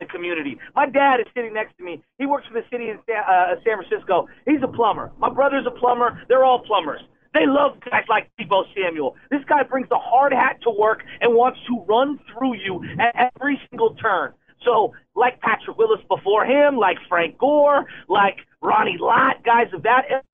[0.00, 0.56] the community.
[0.74, 2.02] My dad is sitting next to me.
[2.18, 4.26] He works for the city of San, uh, San Francisco.
[4.46, 5.12] He's a plumber.
[5.18, 6.22] My brother's a plumber.
[6.26, 7.02] They're all plumbers.
[7.34, 9.16] They love guys like Deebo Samuel.
[9.30, 13.30] This guy brings a hard hat to work and wants to run through you at
[13.36, 14.32] every single turn.
[14.64, 20.24] So, like Patrick Willis before him, like Frank Gore, like Ronnie Lott, guys of that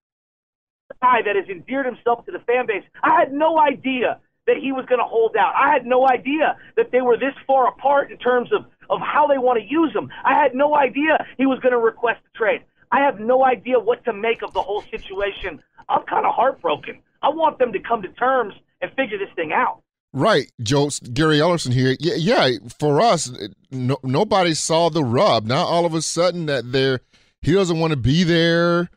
[1.01, 2.85] guy that has endeared himself to the fan base.
[3.03, 5.55] I had no idea that he was going to hold out.
[5.55, 9.29] I had no idea that they were this far apart in terms of, of how
[9.29, 10.11] they want to use him.
[10.25, 12.63] I had no idea he was going to request a trade.
[12.91, 15.63] I have no idea what to make of the whole situation.
[15.89, 16.99] I'm kind of heartbroken.
[17.23, 19.83] I want them to come to terms and figure this thing out.
[20.13, 20.91] Right, Joe.
[21.13, 21.97] Gary Ellerson here.
[22.01, 22.59] Yeah, yeah.
[22.81, 23.31] For us,
[23.71, 25.45] no, nobody saw the rub.
[25.47, 27.03] Now all of a sudden that there,
[27.41, 28.91] he doesn't want to be there.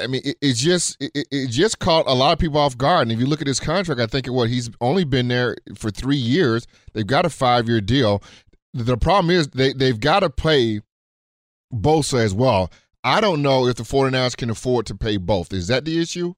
[0.00, 3.02] I mean, it, just it, it, just caught a lot of people off guard.
[3.02, 5.90] And if you look at his contract, I think what he's only been there for
[5.90, 6.66] three years.
[6.92, 8.22] They've got a five year deal.
[8.72, 10.80] The problem is they they've got to pay
[11.74, 12.70] Bosa as well.
[13.02, 15.52] I don't know if the 49ers can afford to pay both.
[15.52, 16.34] Is that the issue?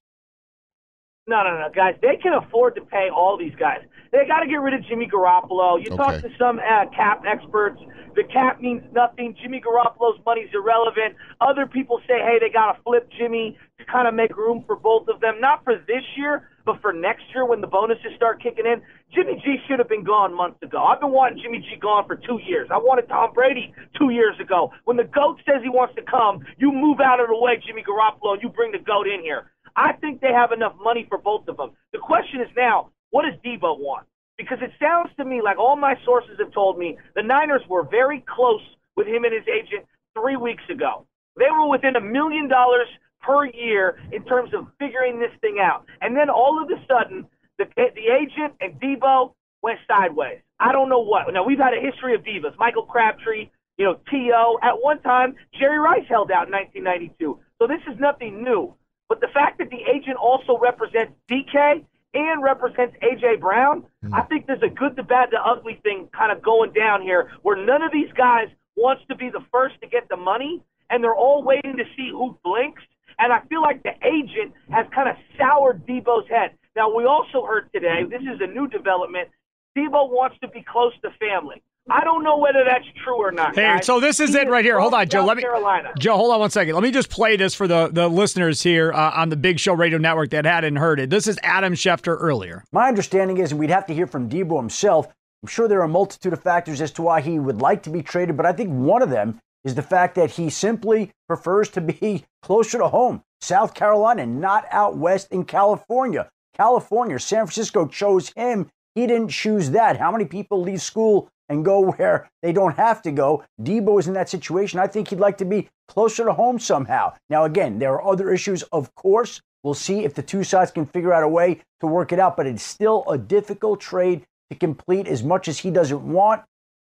[1.29, 1.95] No, no, no, guys.
[2.01, 3.85] They can afford to pay all these guys.
[4.13, 5.77] They got to get rid of Jimmy Garoppolo.
[5.77, 5.97] You okay.
[5.97, 7.79] talk to some uh, cap experts.
[8.17, 9.37] The cap means nothing.
[9.41, 11.15] Jimmy Garoppolo's money's irrelevant.
[11.43, 14.75] Other people say, hey, they got to flip Jimmy to kind of make room for
[14.75, 15.39] both of them.
[15.39, 18.81] Not for this year, but for next year when the bonuses start kicking in.
[19.15, 20.85] Jimmy G should have been gone months ago.
[20.85, 22.69] I've been wanting Jimmy G gone for two years.
[22.71, 24.73] I wanted Tom Brady two years ago.
[24.85, 27.85] When the GOAT says he wants to come, you move out of the way, Jimmy
[27.85, 29.51] Garoppolo, and you bring the GOAT in here.
[29.77, 31.71] I think they have enough money for both of them.
[31.93, 34.07] The question is now, what does Deebo want?
[34.37, 37.83] Because it sounds to me like all my sources have told me the Niners were
[37.83, 38.63] very close
[38.97, 41.07] with him and his agent three weeks ago.
[41.37, 42.89] They were within a million dollars
[43.21, 45.85] per year in terms of figuring this thing out.
[46.01, 47.27] And then all of a sudden,
[47.59, 50.39] the, the agent and Deebo went sideways.
[50.61, 51.33] I don't know what.
[51.33, 52.57] Now, we've had a history of divas.
[52.59, 54.59] Michael Crabtree, you know, T.O.
[54.63, 57.39] At one time, Jerry Rice held out in 1992.
[57.59, 58.75] So this is nothing new.
[59.09, 63.37] But the fact that the agent also represents DK and represents A.J.
[63.37, 64.15] Brown, mm-hmm.
[64.15, 67.31] I think there's a good, the bad, the ugly thing kind of going down here
[67.43, 71.03] where none of these guys wants to be the first to get the money, and
[71.03, 72.83] they're all waiting to see who blinks
[73.19, 76.53] and I feel like the agent has kind of soured Deebo's head.
[76.77, 79.29] Now, we also heard today, this is a new development,
[79.77, 81.63] Deebo wants to be close to family.
[81.91, 83.55] I don't know whether that's true or not.
[83.55, 83.87] Hey, guys.
[83.87, 84.79] so this is he it right here.
[84.79, 85.21] Hold on, Joe.
[85.21, 85.93] South Let me, Carolina.
[85.99, 86.75] Joe, hold on one second.
[86.75, 89.73] Let me just play this for the, the listeners here uh, on the Big Show
[89.73, 91.09] Radio Network that hadn't heard it.
[91.11, 92.65] This is Adam Schefter earlier.
[92.73, 95.07] My understanding is, and we'd have to hear from Deebo himself.
[95.43, 97.91] I'm sure there are a multitude of factors as to why he would like to
[97.91, 101.69] be traded, but I think one of them is the fact that he simply prefers
[101.71, 103.23] to be closer to home.
[103.41, 106.29] South Carolina, not out west in California.
[106.57, 108.69] California, San Francisco chose him.
[108.95, 109.97] He didn't choose that.
[109.97, 113.45] How many people leave school and go where they don't have to go?
[113.61, 114.79] Deebo is in that situation.
[114.79, 117.15] I think he'd like to be closer to home somehow.
[117.31, 119.41] Now, again, there are other issues, of course.
[119.63, 122.37] We'll see if the two sides can figure out a way to work it out,
[122.37, 126.43] but it's still a difficult trade to complete as much as he doesn't want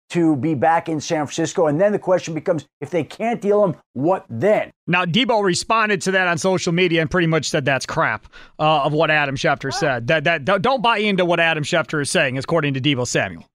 [0.10, 1.68] to be back in San Francisco.
[1.68, 4.72] And then the question becomes if they can't deal him, what then?
[4.86, 8.28] Now, Deebo responded to that on social media and pretty much said that's crap
[8.60, 10.08] uh, of what Adam Schefter said.
[10.08, 13.46] That, that Don't buy into what Adam Schefter is saying, according to Deebo Samuel.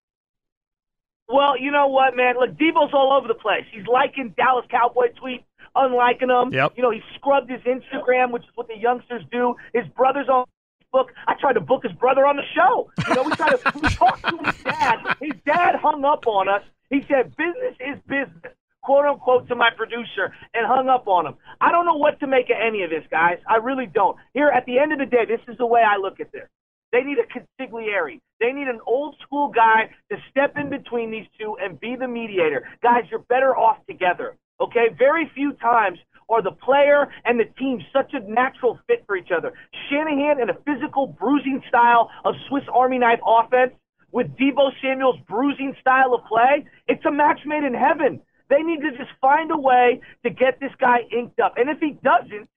[1.28, 2.36] Well, you know what, man?
[2.38, 3.64] Look, Deebo's all over the place.
[3.70, 5.44] He's liking Dallas Cowboy tweets,
[5.76, 6.52] unliking them.
[6.52, 6.72] Yep.
[6.76, 9.54] You know, he scrubbed his Instagram, which is what the youngsters do.
[9.74, 10.46] His brother's on
[10.90, 11.12] book.
[11.26, 12.90] I tried to book his brother on the show.
[13.08, 15.16] You know, we tried to we talked to his dad.
[15.20, 16.62] His dad hung up on us.
[16.88, 18.54] He said, "Business is business.
[18.82, 21.34] quote unquote, to my producer and hung up on him.
[21.60, 23.38] I don't know what to make of any of this, guys.
[23.46, 24.16] I really don't.
[24.32, 26.48] Here, at the end of the day, this is the way I look at this.
[26.92, 28.20] They need a consigliere.
[28.40, 32.08] They need an old school guy to step in between these two and be the
[32.08, 32.68] mediator.
[32.82, 34.36] Guys, you're better off together.
[34.60, 34.88] Okay?
[34.96, 39.30] Very few times are the player and the team such a natural fit for each
[39.36, 39.52] other.
[39.88, 43.72] Shanahan in a physical bruising style of Swiss Army knife offense
[44.12, 48.20] with Deebo Samuel's bruising style of play, it's a match made in heaven.
[48.48, 51.54] They need to just find a way to get this guy inked up.
[51.56, 52.48] And if he doesn't,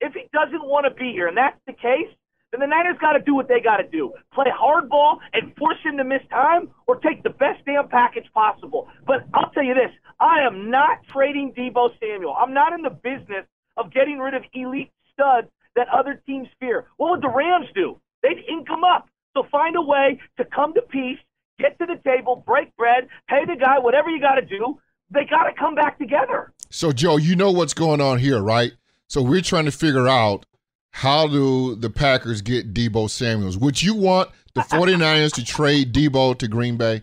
[0.00, 2.12] if he doesn't want to be here, and that's the case,
[2.50, 5.78] then the Niners got to do what they got to do: play hardball and force
[5.84, 8.88] him to miss time, or take the best damn package possible.
[9.06, 9.90] But I'll tell you this:
[10.20, 12.34] I am not trading Deebo Samuel.
[12.38, 13.46] I'm not in the business
[13.76, 16.86] of getting rid of elite studs that other teams fear.
[16.96, 18.00] What would the Rams do?
[18.22, 19.08] They'd ink him up.
[19.34, 21.18] So find a way to come to peace,
[21.58, 24.80] get to the table, break bread, pay the guy whatever you got to do.
[25.10, 26.52] They got to come back together.
[26.70, 28.72] So, Joe, you know what's going on here, right?
[29.06, 30.44] So we're trying to figure out
[30.92, 33.56] how do the Packers get Deebo Samuels?
[33.58, 37.02] Would you want the 49ers to trade Deebo to Green Bay?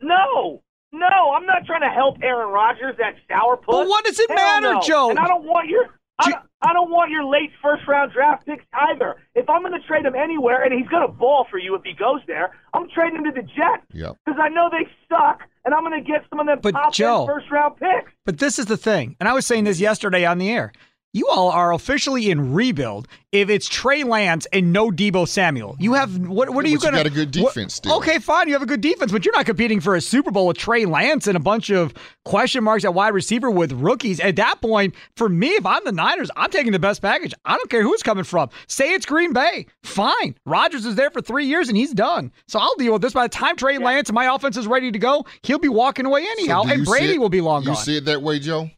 [0.00, 0.62] No.
[0.92, 3.64] No, I'm not trying to help Aaron Rodgers, that sourpuss.
[3.66, 4.80] But what does it Hell matter, no.
[4.82, 5.10] Joe?
[5.10, 5.86] And I don't want your
[6.18, 9.16] I don't, I don't want your late first round draft picks either.
[9.34, 11.82] If I'm going to trade him anywhere, and he's going to ball for you if
[11.82, 14.16] he goes there, I'm trading him to the Jets Yep.
[14.26, 16.92] because I know they suck, and I'm going to get some of them But, top
[16.92, 18.12] Joe- first round picks.
[18.26, 20.72] But this is the thing, and I was saying this yesterday on the air.
[21.12, 25.76] You all are officially in rebuild if it's Trey Lance and no Deebo Samuel.
[25.80, 26.50] You have what?
[26.50, 27.96] What are Yeah, you but you going got a good defense still.
[27.96, 28.46] Okay, fine.
[28.46, 30.84] You have a good defense, but you're not competing for a Super Bowl with Trey
[30.84, 31.92] Lance and a bunch of
[32.24, 34.20] question marks at wide receiver with rookies.
[34.20, 37.34] At that point, for me, if I'm the Niners, I'm taking the best package.
[37.44, 38.48] I don't care who it's coming from.
[38.68, 40.36] Say it's Green Bay, fine.
[40.46, 42.30] Rodgers is there for three years and he's done.
[42.46, 43.14] So I'll deal with this.
[43.14, 46.06] By the time Trey Lance and my offense is ready to go, he'll be walking
[46.06, 47.76] away anyhow, So and Brady it- will be long You gone.
[47.76, 48.70] You see it that way, Joe?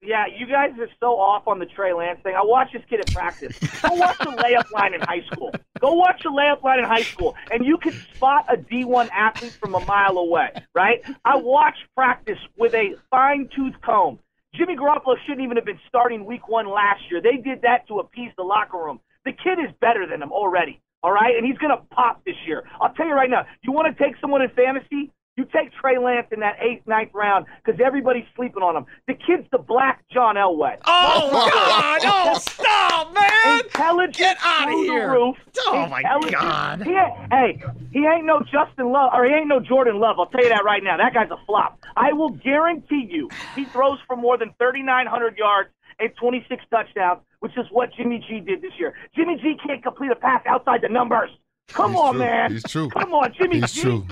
[0.00, 2.34] Yeah, you guys are so off on the Trey Lance thing.
[2.36, 3.58] I watched this kid at practice.
[3.82, 5.52] Go watch the layup line in high school.
[5.80, 9.58] Go watch the layup line in high school, and you can spot a D1 athlete
[9.60, 11.02] from a mile away, right?
[11.24, 14.20] I watched practice with a fine tooth comb.
[14.54, 17.20] Jimmy Garoppolo shouldn't even have been starting week one last year.
[17.20, 19.00] They did that to appease the locker room.
[19.24, 21.36] The kid is better than him already, all right?
[21.36, 22.62] And he's going to pop this year.
[22.80, 25.12] I'll tell you right now, you want to take someone in fantasy?
[25.38, 28.86] You take Trey Lance in that eighth, ninth round because everybody's sleeping on him.
[29.06, 30.78] The kid's the black John Elway.
[30.84, 32.00] Oh, God.
[32.02, 33.60] Oh, stop, man.
[33.60, 35.12] Intelligent Get outta through the here.
[35.12, 35.36] roof.
[35.68, 36.82] Oh, my God.
[36.82, 37.62] He ain't, hey,
[37.92, 40.16] he ain't no Justin Love, or he ain't no Jordan Love.
[40.18, 40.96] I'll tell you that right now.
[40.96, 41.78] That guy's a flop.
[41.96, 45.70] I will guarantee you he throws for more than 3,900 yards
[46.00, 48.92] and 26 touchdowns, which is what Jimmy G did this year.
[49.14, 51.30] Jimmy G can't complete a pass outside the numbers.
[51.68, 52.18] Come He's on, true.
[52.24, 52.50] man.
[52.50, 52.88] He's true.
[52.88, 53.82] Come on, Jimmy He's G.
[53.82, 54.06] true.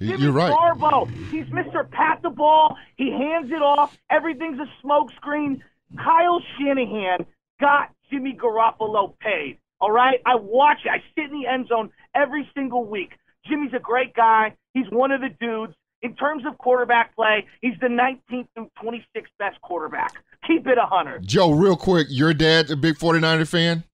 [0.00, 0.52] Jimmy You're right.
[0.52, 1.10] Garbo.
[1.30, 1.90] He's Mr.
[1.90, 2.76] Pat the ball.
[2.96, 3.96] He hands it off.
[4.10, 5.60] Everything's a smokescreen.
[5.96, 7.24] Kyle Shanahan
[7.60, 9.58] got Jimmy Garoppolo paid.
[9.80, 10.20] All right?
[10.26, 10.90] I watch it.
[10.90, 13.12] I sit in the end zone every single week.
[13.46, 14.54] Jimmy's a great guy.
[14.74, 15.74] He's one of the dudes.
[16.02, 20.12] In terms of quarterback play, he's the 19th through 26th best quarterback.
[20.46, 21.26] Keep it a hundred.
[21.26, 23.84] Joe, real quick, your dad's a big 49er fan?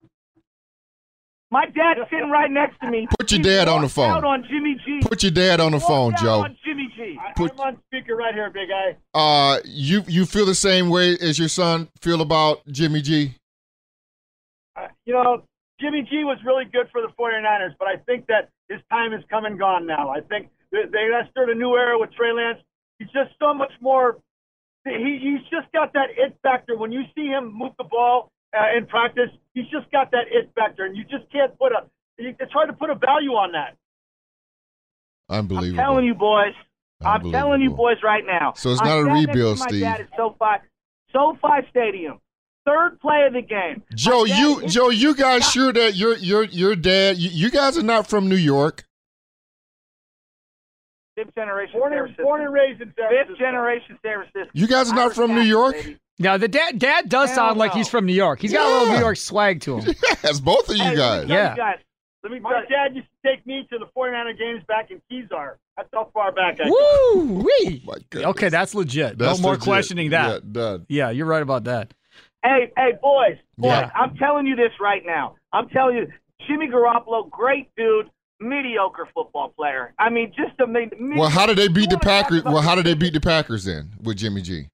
[1.53, 3.07] My dad's sitting right next to me.
[3.19, 4.11] Put your He dad on the phone.
[4.11, 5.01] Out on Jimmy G.
[5.03, 6.41] Put your dad on the Walked phone, out Joe.
[6.45, 7.19] On Jimmy G.
[7.37, 8.97] Put- I'm on speaker right here, big guy.
[9.13, 13.35] Uh, you you feel the same way as your son feel about Jimmy G?
[14.75, 15.45] Uh, you know,
[15.79, 19.21] Jimmy G was really good for the 49ers, but I think that his time has
[19.29, 20.09] come and gone now.
[20.09, 22.61] I think they, they let's a new era with Trey Lance.
[22.99, 24.17] He's just so much more.
[24.87, 26.79] He, he's just got that it factor.
[26.79, 30.51] When you see him move the ball uh, in practice, he's just got that it
[30.55, 31.87] factor, and you just can't put a.
[32.19, 33.77] It's hard to put a value on that.
[35.29, 35.81] Unbelievable.
[35.81, 36.55] I'm telling you, boys.
[37.05, 38.53] I'm telling you, boys, right now.
[38.55, 39.81] So it's I not a sat next to rebuild, my Steve.
[39.83, 40.63] Dad at SoFi,
[41.13, 42.21] SoFi Stadium.
[42.65, 43.83] Third play of the game.
[43.95, 47.17] Joe, you is- Joe, you guys sure that your your your dad?
[47.19, 48.85] You, you guys are not from New York.
[51.17, 52.23] Fifth generation Born San and, Francisco.
[52.23, 54.51] born and raised in San Fifth generation San Francisco.
[54.55, 55.75] You guys are not Irish from New York.
[55.75, 55.99] baby.
[56.19, 58.41] No, the dad dad does Hell sound like he's from New York.
[58.41, 58.95] He's got a little Yeah.
[58.95, 59.95] New York swag to him.
[60.23, 61.21] Yes, both of you Hey, guys.
[61.21, 61.51] Let me tell Yeah.
[61.51, 61.79] you guys.
[62.23, 62.67] Let me tell My you.
[62.69, 65.55] dad used to take me to the 49er games back in Kezar.
[65.77, 66.71] That's how far back I go.
[67.17, 67.83] Woo wee.
[67.85, 68.31] Oh, my goodness.
[68.31, 69.19] Okay, that's legit.
[69.19, 69.65] That's no more legit.
[69.65, 70.29] questioning that.
[70.35, 70.87] Yeah, done.
[70.89, 71.93] Yeah, you're right about that.
[72.45, 73.91] Hey, hey, boys, boys, Yeah.
[73.95, 75.37] I'm telling you this right now.
[75.53, 76.07] I'm telling you,
[76.47, 78.11] Jimmy Garoppolo, great dude,
[78.41, 79.95] mediocre football player.
[79.99, 82.45] I mean, just a me- Well, how did they beat the You wanna talk Packers?
[82.45, 84.69] Well, how did they beat the Packers then with Jimmy G?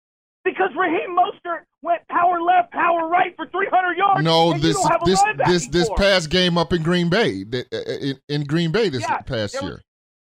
[0.45, 4.25] Because Raheem Mostert went power left, power right for 300 yards.
[4.25, 7.77] No, this don't have a this this this past game up in Green Bay, uh,
[8.01, 9.83] in, in Green Bay this Yeah, past was- year.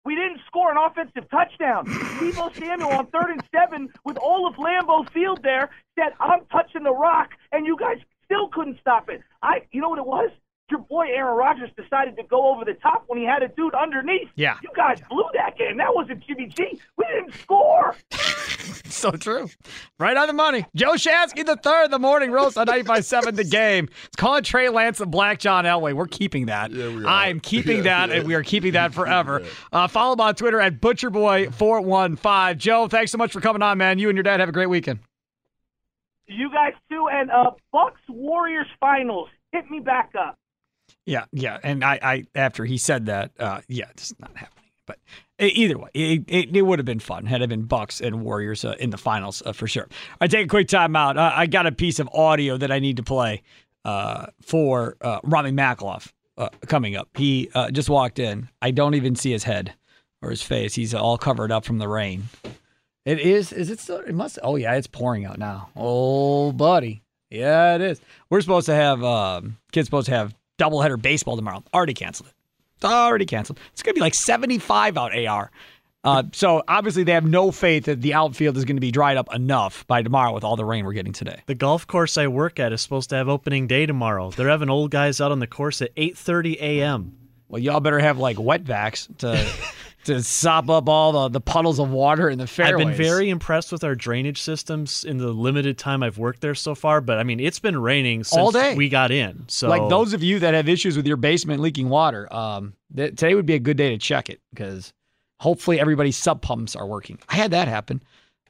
[0.05, 1.85] We didn't score an offensive touchdown.
[1.85, 5.69] Deebo Samuel on third and seven with all of Lambeau Field there
[5.99, 9.21] said, "I'm touching the rock," and you guys still couldn't stop it.
[9.43, 10.31] I, you know what it was?
[10.71, 13.73] Your boy Aaron Rodgers decided to go over the top when he had a dude
[13.73, 14.29] underneath.
[14.35, 14.57] Yeah.
[14.61, 15.77] You guys blew that game.
[15.77, 16.79] That wasn't Jimmy G.
[16.97, 17.95] We didn't score.
[18.85, 19.49] so true.
[19.99, 20.65] Right on the money.
[20.75, 23.87] Joe Shasky the third, the morning roast on 95.7 The Game.
[24.05, 25.93] It's calling Trey Lance and Black John Elway.
[25.93, 26.71] We're keeping that.
[26.71, 27.07] Yeah, we are.
[27.07, 28.15] I'm keeping Yeah, that, yeah.
[28.17, 29.43] and we are keeping that forever.
[29.71, 32.57] Uh, follow him on Twitter at ButcherBoy415.
[32.57, 33.99] Joe, thanks so much for coming on, man.
[33.99, 34.99] You and your dad have a great weekend.
[36.27, 39.29] You guys too, and uh, Bucks Warriors finals.
[39.51, 40.37] Hit me back up.
[41.05, 41.57] Yeah, yeah.
[41.63, 44.55] And I, I after he said that, uh, yeah, it's not happening.
[44.85, 44.97] But
[45.39, 48.65] either way, it, it, it would have been fun had it been Bucks and Warriors
[48.65, 49.87] uh, in the finals uh, for sure.
[50.19, 51.17] I take a quick time out.
[51.17, 53.43] I got a piece of audio that I need to play
[53.85, 57.07] uh, for uh, Rami Makloff uh, coming up.
[57.15, 58.49] He just walked in.
[58.63, 59.75] I don't even see his head
[60.23, 60.73] or his face.
[60.73, 62.29] He's all covered up from the rain.
[63.05, 63.51] It is.
[63.53, 63.97] Is it still?
[63.99, 64.39] It must.
[64.43, 65.69] Oh yeah, it's pouring out now.
[65.75, 68.01] Oh buddy, yeah, it is.
[68.29, 69.03] We're supposed to have.
[69.03, 71.63] Um, kids supposed to have doubleheader baseball tomorrow.
[71.73, 72.85] Already canceled it.
[72.85, 73.59] Already canceled.
[73.73, 75.17] It's gonna be like seventy-five out.
[75.17, 75.51] Ar.
[76.03, 79.17] Uh, so obviously they have no faith that the outfield is going to be dried
[79.17, 81.41] up enough by tomorrow with all the rain we're getting today.
[81.47, 84.31] The golf course I work at is supposed to have opening day tomorrow.
[84.31, 87.17] They're having old guys out on the course at 8:30 a.m.
[87.49, 89.45] Well, y'all better have like wetbacks to
[90.05, 92.85] to sop up all the, the puddles of water in the fairways.
[92.85, 96.55] I've been very impressed with our drainage systems in the limited time I've worked there
[96.55, 97.01] so far.
[97.01, 98.75] But I mean, it's been raining since All day.
[98.75, 99.45] we got in.
[99.47, 103.11] So like those of you that have issues with your basement leaking water, um, th-
[103.11, 104.93] today would be a good day to check it because
[105.39, 107.19] hopefully everybody's sub pumps are working.
[107.29, 108.01] I had that happen.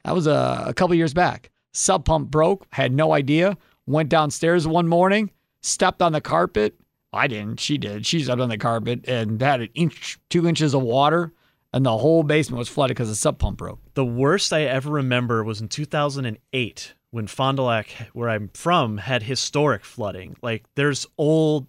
[0.04, 1.50] That was a, a couple years back.
[1.72, 2.66] Sub pump broke.
[2.72, 3.56] Had no idea.
[3.86, 5.30] Went downstairs one morning,
[5.62, 6.74] stepped on the carpet.
[7.12, 7.58] I didn't.
[7.58, 8.06] She did.
[8.06, 11.32] She stepped on the carpet and had an inch, two inches of water,
[11.72, 13.80] and the whole basement was flooded because the sub pump broke.
[13.94, 18.98] The worst I ever remember was in 2008 when Fond du Lac, where I'm from,
[18.98, 20.36] had historic flooding.
[20.42, 21.66] Like there's old,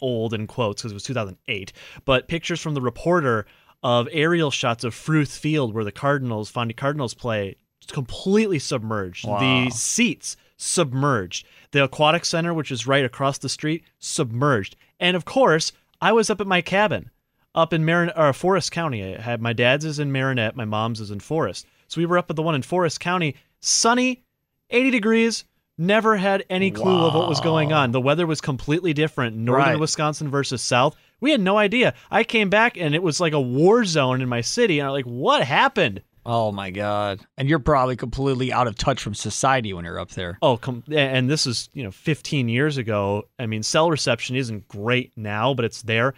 [0.00, 1.72] old in quotes because it was 2008,
[2.04, 3.46] but pictures from the reporter
[3.82, 7.56] of aerial shots of Fruth Field where the Cardinals, Fondy Cardinals play,
[7.88, 9.26] completely submerged.
[9.26, 9.38] Wow.
[9.38, 11.46] The seats submerged.
[11.72, 14.76] The aquatic center, which is right across the street, submerged.
[15.00, 17.10] And of course, I was up at my cabin
[17.54, 19.16] up in Marin or Forest County.
[19.16, 21.66] I had my dad's is in Marinette, my mom's is in Forest.
[21.88, 24.22] So we were up at the one in Forest County, sunny,
[24.70, 25.44] 80 degrees.
[25.78, 27.92] Never had any clue of what was going on.
[27.92, 29.36] The weather was completely different.
[29.36, 29.80] Northern Right.
[29.80, 30.94] Wisconsin versus South.
[31.20, 31.94] We had no idea.
[32.10, 34.78] I came back and it was like a war zone in my city.
[34.78, 36.02] And I'm like, what happened?
[36.24, 37.20] Oh my god!
[37.36, 40.38] And you're probably completely out of touch from society when you're up there.
[40.40, 43.24] Oh, com- and this is you know 15 years ago.
[43.40, 46.14] I mean, cell reception isn't great now, but it's there.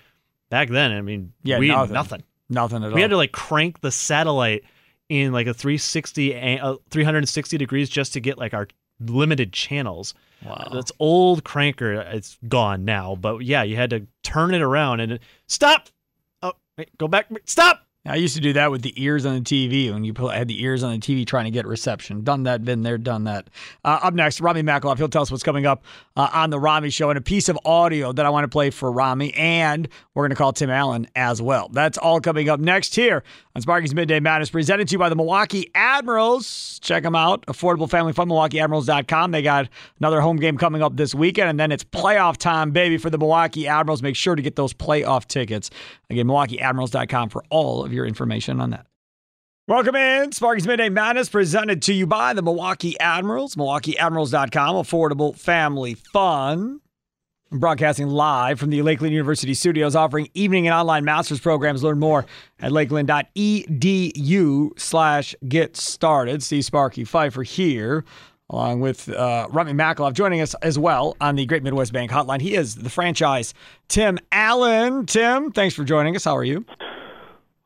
[0.54, 1.80] Back then, I mean, Yeah, we nothing.
[1.88, 2.22] had nothing.
[2.48, 2.94] Nothing at all.
[2.94, 4.62] We had to like crank the satellite
[5.08, 8.68] in like a 360, uh, 360 degrees just to get like our
[9.00, 10.14] limited channels.
[10.44, 10.68] Wow.
[10.72, 12.06] That's old cranker.
[12.14, 15.88] It's gone now, but yeah, you had to turn it around and it, stop.
[16.40, 17.26] Oh, wait, go back.
[17.46, 17.83] Stop.
[18.06, 20.62] I used to do that with the ears on the TV when you had the
[20.62, 22.22] ears on the TV trying to get reception.
[22.22, 23.48] Done that, been there, done that.
[23.82, 24.98] Uh, up next, Rami Makaloff.
[24.98, 25.84] He'll tell us what's coming up
[26.14, 28.68] uh, on the Rami Show and a piece of audio that I want to play
[28.68, 31.70] for Rami, and we're going to call Tim Allen as well.
[31.72, 33.24] That's all coming up next here
[33.56, 36.80] on Sparky's Midday Madness, presented to you by the Milwaukee Admirals.
[36.82, 37.46] Check them out.
[37.46, 39.30] Affordable Family Fun, MilwaukeeAdmirals.com.
[39.30, 42.98] They got another home game coming up this weekend, and then it's playoff time, baby,
[42.98, 44.02] for the Milwaukee Admirals.
[44.02, 45.70] Make sure to get those playoff tickets.
[46.10, 48.86] Again, MilwaukeeAdmirals.com for all of your information on that.
[49.66, 50.32] Welcome in.
[50.32, 54.76] Sparky's Midday Madness presented to you by the Milwaukee Admirals, MilwaukeeAdmirals.com.
[54.76, 56.80] Affordable family fun.
[57.50, 61.82] I'm broadcasting live from the Lakeland University studios, offering evening and online master's programs.
[61.82, 62.26] Learn more
[62.60, 66.42] at lakeland.edu slash get started.
[66.42, 68.04] Steve Sparky Pfeiffer here,
[68.50, 72.42] along with uh, Rami Makaloff, joining us as well on the Great Midwest Bank Hotline.
[72.42, 73.54] He is the franchise
[73.88, 75.06] Tim Allen.
[75.06, 76.24] Tim, thanks for joining us.
[76.24, 76.66] How are you?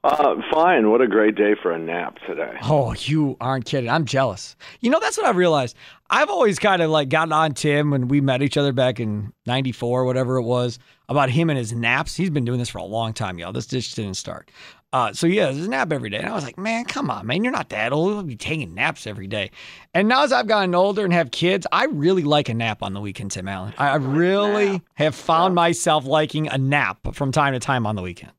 [0.09, 0.91] Uh, fine.
[0.91, 2.57] What a great day for a nap today.
[2.63, 3.91] Oh, you aren't kidding.
[3.91, 4.57] I'm jealous.
[4.81, 5.77] You know, that's what I've realized.
[6.09, 9.35] I've always kind of like gotten on Tim when we met each other back in
[9.45, 10.79] 94, whatever it was,
[11.11, 12.17] about him and his naps.
[12.17, 13.53] He's been doing this for a long time, y'all.
[13.53, 14.51] This just didn't start.
[14.95, 16.17] Uh, so yeah, there's a nap every day.
[16.17, 17.45] And I was like, man, come on, man.
[17.45, 18.15] You're not that old.
[18.15, 19.51] You'll be taking naps every day.
[19.93, 22.95] And now as I've gotten older and have kids, I really like a nap on
[22.95, 23.75] the weekend, Tim Allen.
[23.77, 28.03] I I really have found myself liking a nap from time to time on the
[28.03, 28.33] weekend.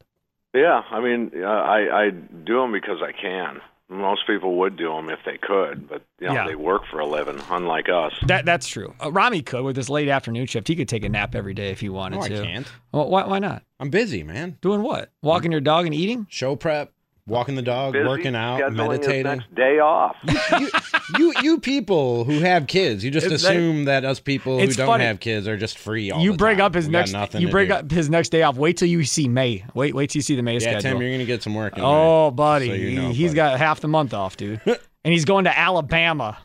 [0.60, 3.62] Yeah, I mean, uh, I I do them because I can.
[3.91, 6.47] Most people would do them if they could, but you know Yeah.
[6.47, 8.14] they work for a living, unlike us.
[8.28, 8.93] That that's true.
[9.03, 10.68] Uh, Rami could with this late afternoon shift.
[10.68, 12.68] He could take a nap every day if he wanted No, I can't.
[12.91, 13.64] Well, why, why not?
[13.80, 14.57] I'm busy, man.
[14.62, 15.12] Doing what?
[15.24, 16.28] Walking your dog and eating?
[16.30, 16.91] Show prep,
[17.30, 19.24] walking the dog, Busy working out, meditating.
[19.38, 20.16] next day off.
[20.60, 20.70] you,
[21.18, 24.88] you you people who have kids, you just It's assume that us people who don't
[24.88, 25.04] funny.
[25.06, 26.66] have kids are just free all you the bring time.
[26.68, 27.12] up his We next.
[27.14, 27.76] nothing You to bring do.
[27.76, 28.58] up his next day off.
[28.58, 29.64] Wait till you see May.
[29.74, 30.82] Wait, wait till you see the May Yeah, schedule.
[30.82, 31.78] Tim, you're gonna get some work.
[31.78, 32.36] In Oh, May.
[32.36, 33.36] buddy, So you know, he, has buddy.
[33.36, 36.38] got half the month off, dude, and he's going to Alabama,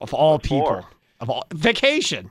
[0.00, 0.84] of all people,
[1.20, 2.30] of all vacation.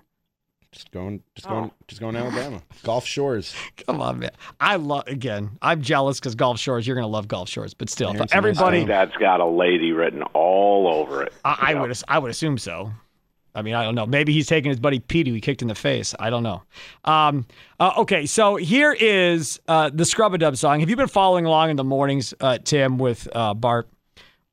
[0.74, 2.62] Just going, just going, just going to Alabama.
[2.84, 3.54] Gulf Shores.
[3.86, 4.32] Come on, man.
[4.60, 5.52] I love again.
[5.62, 6.88] I'm jealous because Gulf Shores.
[6.88, 9.40] You're gonna love Gulf Shores, but still, Yeah, it's for a nice everybody, That's got
[9.40, 11.34] a lady written all over it.
[11.46, 12.92] I, I would I would assume so.
[13.56, 14.08] I mean, I don't know.
[14.08, 16.16] Maybe he's taking his buddy Pete, who he kicked in the face.
[16.20, 16.64] I don't know.
[17.06, 17.46] Um,
[17.80, 20.80] uh, okay, so here is uh, the Scrub a Dub song.
[20.80, 23.88] Have you been following along in the mornings, uh, Tim, with uh, Bart?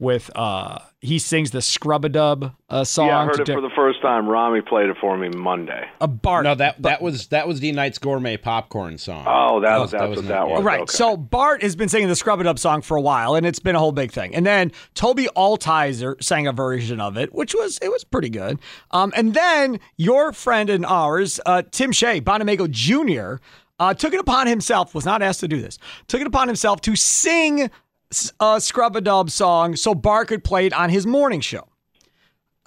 [0.01, 3.09] With uh, he sings the Scrub a Dub uh, song.
[3.09, 4.27] Yeah, I heard it di- for the first time.
[4.27, 5.87] Rami played it for me Monday.
[6.01, 6.45] a Bart.
[6.45, 9.27] No, that that was that was D Knight's gourmet popcorn song.
[9.29, 10.55] Oh, that That was was- that was what that yeah.
[10.57, 10.65] was.
[10.65, 10.81] Right.
[10.81, 10.93] Okay.
[10.97, 13.59] So Bart has been singing the Scrub It Up song for a while, and it's
[13.59, 14.35] been a whole big thing.
[14.35, 18.59] And then Toby Altizer sang a version of it, which was it was pretty good.
[18.93, 23.43] Um, and then your friend and ours, uh, Tim Shea, Bonamago Jr.,
[23.79, 26.81] uh, took it upon himself, was not asked to do this, took it upon himself
[26.83, 27.71] to sing
[28.11, 31.69] s- a Scrub a Dub song so Bart could play it on his morning show.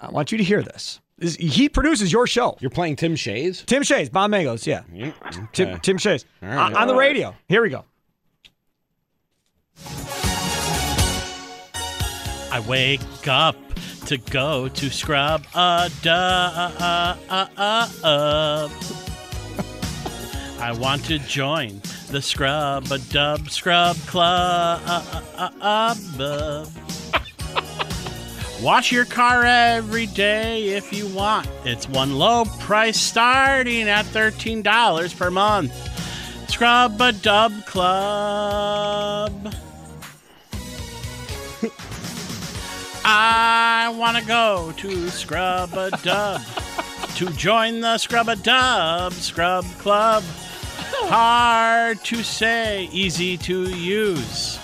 [0.00, 1.00] I want you to hear this.
[1.18, 2.56] This- He produces your show.
[2.60, 3.62] You're playing Tim Shays.
[3.66, 4.82] Tim Shays, Bonamagos, yeah.
[5.52, 5.78] Tim, Okay.
[5.82, 6.24] Tim Shays.
[6.42, 6.72] All right.
[6.72, 7.34] Uh, on the radio.
[7.48, 7.84] Here we go.
[12.50, 13.56] I wake up
[14.06, 16.72] to go to scrub a dub.
[20.60, 21.80] I want to join
[22.14, 24.80] the scrub a dub scrub club.
[24.86, 26.68] Uh, uh, uh, um, um.
[28.62, 31.48] Wash your car every day if you want.
[31.64, 35.72] It's one low price starting at $13 per month.
[36.48, 39.52] Scrub a dub club.
[43.04, 46.40] I want to go to Scrub a Dub
[47.16, 50.22] to join the Scrub a Dub Scrub Club.
[51.08, 54.58] Hard to say, easy to use.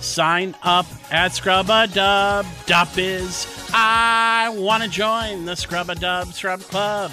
[0.00, 3.46] Sign up at scrubadub.biz.
[3.74, 7.10] I want to join the Scrub a Dub Scrub Club.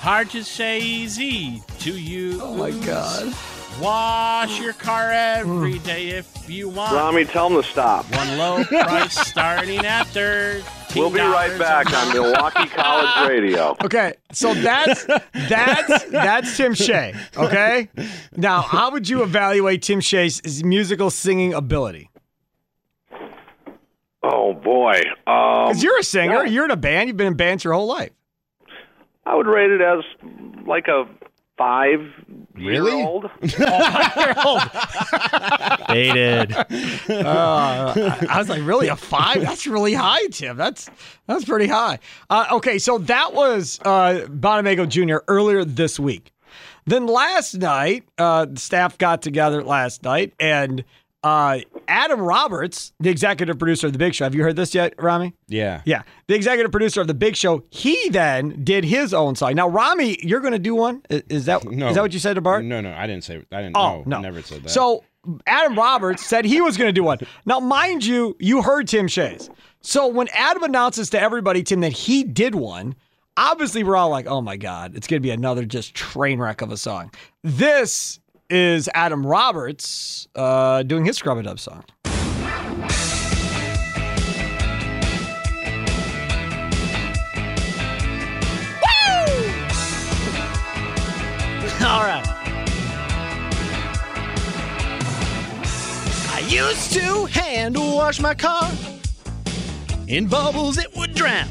[0.00, 2.40] Hard to say, easy to use.
[2.42, 3.34] Oh my God.
[3.80, 5.84] Wash your car every hmm.
[5.84, 6.94] day if you want.
[6.94, 8.04] Rami, tell him to stop.
[8.14, 10.64] One low price starting at thirteen.
[10.98, 13.76] We'll be right back on Milwaukee College Radio.
[13.84, 17.14] Okay, so that's that's that's Tim Shea.
[17.36, 17.88] Okay,
[18.36, 22.10] now how would you evaluate Tim Shea's musical singing ability?
[24.22, 27.64] Oh boy, um, Because you're a singer, you're in a band, you've been in bands
[27.64, 28.10] your whole life.
[29.24, 30.04] I would rate it as
[30.66, 31.04] like a
[31.58, 32.00] five
[32.54, 32.96] Really?
[32.96, 33.30] year old.
[35.88, 36.52] Dated.
[36.54, 39.42] Uh, I I was like, really a five?
[39.42, 40.56] That's really high, Tim.
[40.56, 40.88] That's
[41.26, 41.98] that's pretty high.
[42.30, 45.18] Uh, okay, so that was uh, Bonamago Jr.
[45.28, 46.32] earlier this week.
[46.86, 50.84] Then last night, uh, the staff got together last night, and
[51.22, 51.58] uh,
[51.88, 54.24] Adam Roberts, the executive producer of The Big Show.
[54.26, 55.34] Have you heard this yet, Rami?
[55.48, 55.82] Yeah.
[55.84, 57.64] Yeah, the executive producer of The Big Show.
[57.70, 59.54] He then did his own song.
[59.54, 61.02] Now, Rami, you're going to do one.
[61.10, 61.88] Is that No.
[61.88, 62.64] is that what you said to Bart?
[62.64, 63.42] No, no, I didn't say.
[63.50, 63.76] I didn't.
[63.76, 64.20] Oh, no, no.
[64.20, 64.70] never said that.
[64.70, 65.02] So
[65.46, 67.18] Adam Roberts said he was going to do one.
[67.46, 69.50] Now, mind you, you heard Tim Shays.
[69.80, 72.94] So when Adam announces to everybody, Tim, that he did one,
[73.36, 76.60] obviously we're all like, oh my God, it's going to be another just train wreck
[76.62, 77.10] of a song.
[77.42, 78.18] This
[78.50, 81.84] is Adam Roberts uh, doing his Scrub a Dub song.
[91.80, 92.24] All right.
[96.30, 98.70] I used to hand wash my car.
[100.06, 101.48] In bubbles it would drown.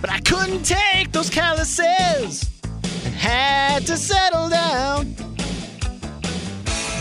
[0.00, 2.55] But I couldn't take those calluses
[3.26, 5.14] had to settle down.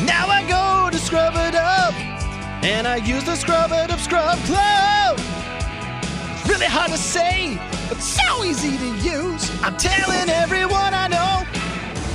[0.06, 1.94] Now I go to scrub it up
[2.64, 5.20] and I use the scrub it up scrub club.
[6.48, 7.60] Really hard to say,
[7.90, 9.50] but so easy to use.
[9.62, 11.46] I'm telling everyone I know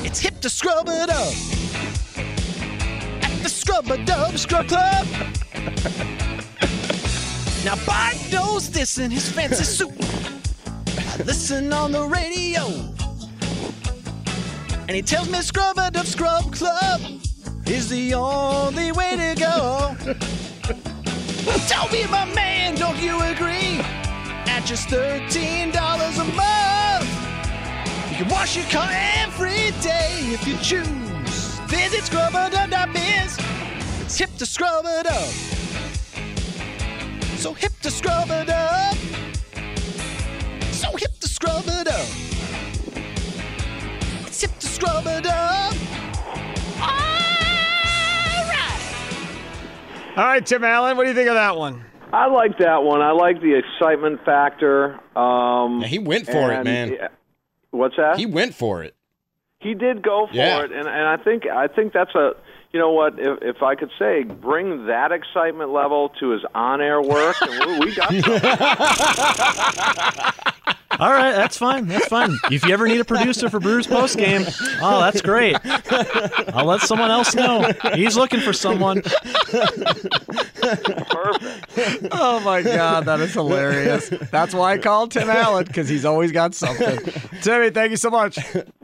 [0.05, 1.35] it's hip to scrub it up
[3.23, 5.07] at the Scrub a Dub Scrub Club.
[7.65, 9.93] now Bart knows this in his fancy suit.
[10.97, 12.93] I listen on the radio,
[14.91, 17.01] and he tells me Scrub a Dub Scrub Club
[17.67, 19.95] is the only way to go.
[21.69, 23.79] Tell me, my man, don't you agree?
[24.51, 27.09] At just $13 a month,
[28.11, 31.61] you can wash your car every day if you choose.
[31.69, 33.39] Visit scrubadub.biz.
[34.01, 35.31] It's hip to scrub it up.
[37.39, 38.29] So hip to scrub
[44.81, 45.75] scrub it up.
[50.17, 51.85] All right, Tim Allen, what do you think of that one?
[52.13, 53.01] I like that one.
[53.01, 54.99] I like the excitement factor.
[55.17, 56.93] Um, Yeah, he went for it, man.
[56.93, 57.09] yeah.
[57.71, 58.19] What's that?
[58.19, 58.97] He went for it.
[59.61, 60.65] He did go for Yeah.
[60.65, 62.33] it, and and I think I think that's a
[62.73, 66.81] you know what if if I could say bring that excitement level to his on
[66.81, 68.11] air work, and we, we got
[70.99, 71.87] All right, that's fine.
[71.87, 72.37] That's fine.
[72.51, 74.43] If you ever need a producer for Brewers post game,
[74.83, 75.57] oh, that's great.
[76.53, 77.71] I'll let someone else know.
[77.95, 79.03] He's looking for someone.
[80.61, 82.09] Perfect.
[82.13, 84.09] Oh my God, that is hilarious.
[84.31, 86.99] That's why I called Tim Allen because he's always got something.
[87.43, 88.39] Timmy, thank you so much.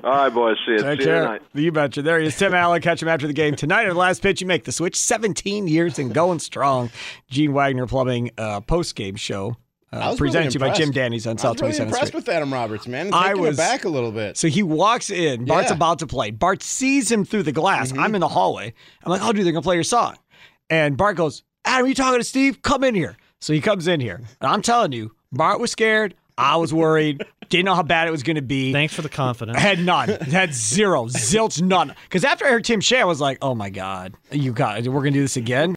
[0.04, 0.56] All right, boys.
[0.64, 0.78] See you.
[0.78, 1.22] Take see you care.
[1.22, 1.42] tonight.
[1.54, 2.02] You betcha.
[2.02, 2.80] There he is, Tim Allen.
[2.82, 3.86] Catch him after the game tonight.
[3.86, 4.96] At the last pitch, you make the switch.
[4.96, 6.90] 17 years and going strong.
[7.28, 9.56] Gene Wagner Plumbing uh, post game show.
[9.92, 10.76] I Uh, was presented really to you by.
[10.76, 12.14] Jim Danny's on I South was really impressed Street.
[12.26, 13.10] with Adam Roberts, man.
[13.14, 14.36] I was- back a little bit.
[14.36, 15.44] So he walks in.
[15.44, 15.76] Bart's Yeah.
[15.76, 16.30] about to play.
[16.32, 17.90] Bart sees him through the glass.
[17.92, 18.00] Mm-hmm.
[18.00, 18.74] I'm in the hallway.
[19.04, 20.16] I'm like, oh, dude, they're going to play your song.
[20.68, 22.62] And Bart goes, Adam, are you talking to Steve?
[22.62, 23.16] Come in here.
[23.40, 24.16] So he comes in here.
[24.40, 26.14] And I'm telling you, Bart was scared.
[26.38, 27.24] I was worried.
[27.48, 28.72] Didn't know how bad it was going to be.
[28.72, 29.56] Thanks for the confidence.
[29.56, 30.08] I had none.
[30.20, 31.04] Had zero.
[31.06, 31.94] Zilch none.
[32.04, 35.00] Because after I heard Tim Shea, I was like, oh my God, you got We're
[35.00, 35.76] going to do this again?